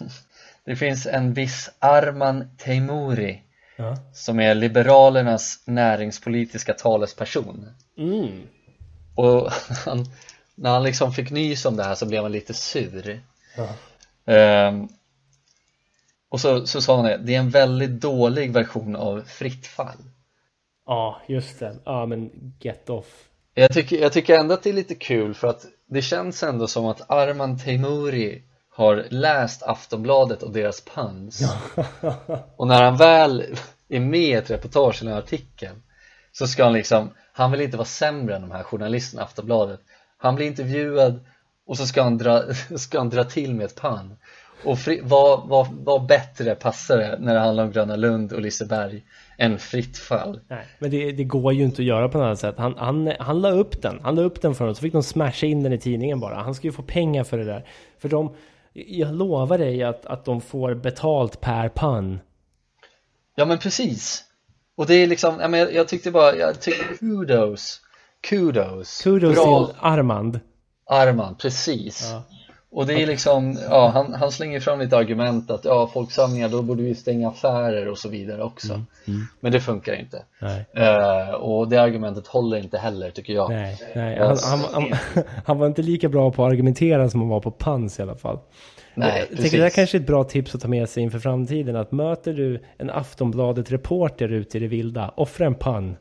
[0.64, 3.42] det finns en viss Arman Teimouri
[3.76, 3.96] ja.
[4.14, 8.42] som är Liberalernas näringspolitiska talesperson mm.
[9.14, 9.50] och
[9.84, 10.04] han,
[10.54, 13.20] när han liksom fick nys om det här så blev han lite sur
[13.56, 13.68] ja.
[14.34, 14.84] eh,
[16.28, 20.02] och så, så sa han det, det är en väldigt dålig version av Fritt fall
[20.86, 21.76] Ja, just det.
[21.84, 22.30] Ja, men
[22.60, 23.28] get off
[23.58, 26.66] jag tycker, jag tycker ändå att det är lite kul för att det känns ändå
[26.66, 31.42] som att Arman Teimouri har läst Aftonbladet och deras puns.
[32.56, 33.56] Och när han väl
[33.88, 35.76] är med i ett reportage eller en artikel
[36.32, 39.80] så ska han liksom, han vill inte vara sämre än de här journalisterna i Aftonbladet.
[40.18, 41.26] Han blir intervjuad
[41.66, 42.42] och så ska han dra,
[42.76, 44.16] ska han dra till med ett pun
[44.64, 48.40] och fri, vad, vad, vad bättre passar det när det handlar om Gröna Lund och
[48.40, 49.02] Liseberg
[49.38, 50.40] än fritt fall?
[50.48, 52.54] Nej, men det, det går ju inte att göra på något annat sätt.
[52.58, 55.02] Han, han, han la upp den, han la upp den för dem, så fick de
[55.02, 56.34] smasha in den i tidningen bara.
[56.34, 57.68] Han ska ju få pengar för det där.
[57.98, 58.34] För de,
[58.72, 62.18] jag lovar dig att, att de får betalt per pun.
[63.34, 64.24] Ja men precis.
[64.76, 67.80] Och det är liksom, jag, men, jag tyckte bara, jag tyckte kudos.
[68.20, 69.02] Kudos.
[69.02, 69.66] Kudos Bra.
[69.66, 70.40] till Armand.
[70.86, 72.10] Armand, precis.
[72.12, 72.22] Ja.
[72.76, 76.62] Och det är liksom, ja, han, han slänger fram lite argument att ja, folksamlingar då
[76.62, 78.72] borde vi stänga affärer och så vidare också.
[78.72, 79.20] Mm, mm.
[79.40, 80.22] Men det funkar inte.
[80.78, 83.50] Uh, och det argumentet håller inte heller tycker jag.
[83.50, 84.18] Nej, nej.
[84.18, 84.98] Han, han, han,
[85.44, 88.14] han, var inte lika bra på att argumentera som han var på pans i alla
[88.14, 88.38] fall.
[88.94, 91.18] Nej, jag tänker det här kanske är ett bra tips att ta med sig inför
[91.18, 91.76] framtiden.
[91.76, 95.96] Att möter du en Aftonbladet-reporter ute i det vilda, offra en pann.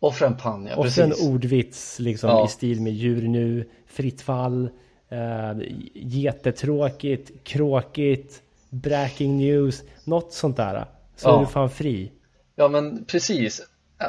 [0.00, 2.44] Offra en pann, ja Offra en ordvits liksom ja.
[2.44, 4.70] i stil med djur nu, fritt fall
[5.12, 5.62] Uh,
[5.94, 10.84] jättetråkigt, kråkigt, breaking news, något sånt där.
[11.16, 11.36] Så ja.
[11.36, 12.12] är du fan fri.
[12.56, 13.62] Ja men precis.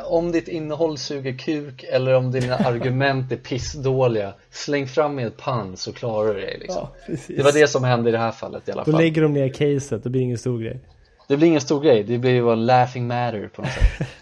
[0.05, 5.37] Om ditt innehåll suger kuk eller om dina argument är pissdåliga Släng fram med ett
[5.37, 6.87] pann så klarar du dig liksom.
[7.07, 8.93] Ja, det var det som hände i det här fallet i alla Då fall.
[8.93, 10.79] Då lägger de ner caset, det blir ingen stor grej.
[11.27, 14.07] Det blir ingen stor grej, det blir ju en laughing matter på något sätt.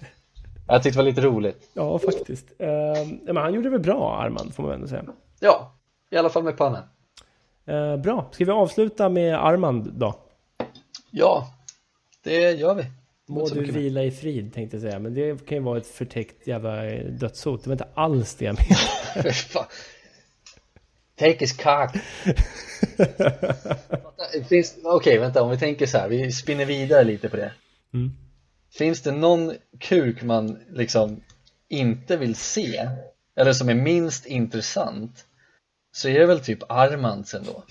[0.67, 1.69] Jag tyckte det var lite roligt.
[1.73, 2.45] Ja, faktiskt.
[2.61, 5.03] Uh, men han gjorde det väl bra, Armand, får man ändå säga.
[5.39, 5.73] Ja,
[6.11, 6.84] i alla fall med pannan.
[7.65, 8.30] Eh, bra.
[8.31, 10.15] Ska vi avsluta med Armand då?
[11.11, 11.53] Ja,
[12.23, 12.84] det gör vi.
[13.27, 14.99] Må du vila i frid tänkte jag säga.
[14.99, 17.64] Men det kan ju vara ett förtäckt jävla dödshot.
[17.64, 19.34] Det var inte alls det jag menade.
[21.15, 21.91] Take his cock.
[24.40, 25.44] Okej, okay, vänta.
[25.44, 26.10] Om vi tänker så här.
[26.10, 27.52] Vi spinner vidare lite på det.
[27.94, 28.11] Mm.
[28.72, 31.23] Finns det någon kuk man liksom
[31.68, 32.90] inte vill se?
[33.36, 35.26] Eller som är minst intressant?
[35.91, 37.64] Så är det väl typ Armands ändå.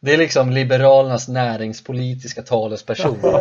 [0.00, 3.18] Det är liksom Liberalernas näringspolitiska talesperson.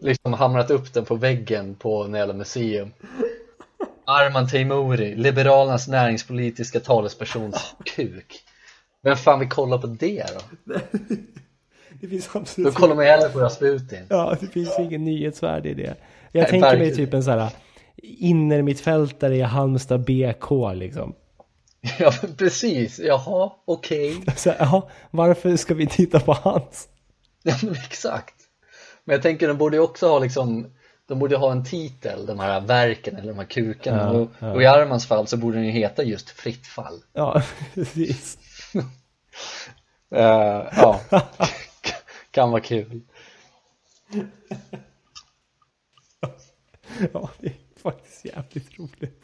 [0.00, 2.92] Liksom hamrat upp den på väggen på Näla museum.
[4.04, 8.44] Arman Teimouri, Liberalernas näringspolitiska talespersons kuk.
[9.02, 10.74] Vem fan vill kolla på det då?
[12.00, 14.06] Det finns absolut Då kollar man hellre på Rasputin.
[14.08, 15.94] Ja, det finns ingen nyhetsvärde i det.
[16.32, 17.50] Jag Nej, tänker mig typ en sån här
[18.02, 21.14] innermittfältare i Halmstad BK liksom
[21.98, 22.98] Ja, precis.
[22.98, 24.16] Jaha, okej.
[24.26, 24.54] Okay.
[24.58, 26.88] jaha, varför ska vi titta på hans?
[27.42, 28.34] Ja, men exakt.
[29.04, 30.66] Men jag tänker den borde ju också ha liksom
[31.06, 34.52] de borde ha en titel, de här verken eller de här kukarna Ja, och, ja.
[34.52, 37.42] och i Armans fall så borde den ju heta just Fritt fall Ja,
[37.74, 38.38] precis.
[40.10, 41.00] Eh, Ja,
[42.30, 43.00] kan vara kul
[47.12, 49.20] Ja, det är faktiskt jävligt roligt.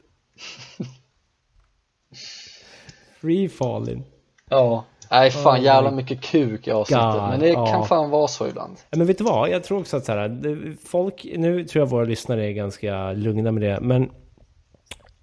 [3.21, 4.05] Free falling.
[4.49, 7.67] Ja, nej fan Oh jävla my mycket kuk i avsnittet God, men det ja.
[7.67, 9.51] kan fan vara så ibland Men vet du vad?
[9.51, 13.53] Jag tror också att så här, folk, nu tror jag våra lyssnare är ganska lugna
[13.53, 14.11] med det, men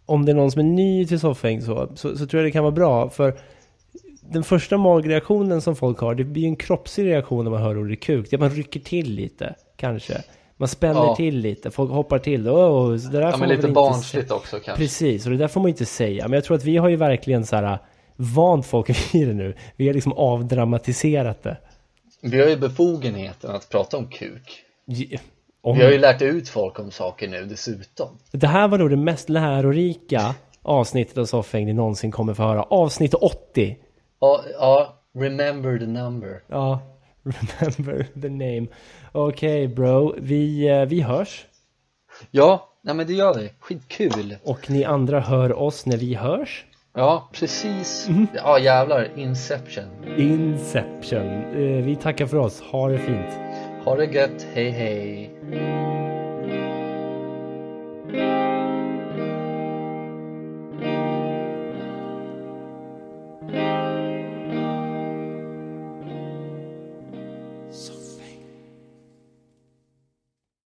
[0.05, 2.51] om det är någon som är ny till soffhäng så, så, så tror jag det
[2.51, 3.39] kan vara bra, för
[4.21, 7.77] den första magreaktionen som folk har, det blir ju en kroppslig reaktion när man hör
[7.77, 8.27] ordet kuk.
[8.29, 10.23] Det man rycker till lite, kanske.
[10.57, 11.15] Man spänner Ja.
[11.15, 12.47] till lite, folk hoppar till.
[12.49, 15.37] Oh, så det där Ja får men man lite barnsligt också kanske Precis, och det
[15.37, 16.23] där får man inte säga.
[16.27, 17.79] Men jag tror att vi har ju verkligen så här
[18.15, 19.55] vant folk vid det nu.
[19.75, 21.57] Vi har liksom avdramatiserat det.
[22.21, 25.17] Vi har ju befogenheten att prata om kuk Ge-
[25.61, 28.89] Om, Vi har ju lärt ut folk om saker nu dessutom Det här var nog
[28.89, 32.63] det mest lärorika avsnittet av Soffhäng ni någonsin kommer få höra.
[32.63, 33.77] Avsnitt 80.
[34.19, 36.79] Ja, ja remember the number Ja,
[37.31, 38.67] remember the name.
[39.11, 41.45] Okej bro, vi, eh, vi hörs.
[42.31, 46.65] Ja, nej men det gör vi, skitkul Och ni andra hör oss när vi hörs.
[46.95, 48.27] Ja, precis Mhm.
[48.35, 49.83] Ja jävlar, Inception
[50.17, 51.27] Inception.
[51.27, 52.61] Eh, Vi tackar för oss.
[52.61, 53.39] Ha det fint.
[53.85, 55.29] Ha det gött, hej hej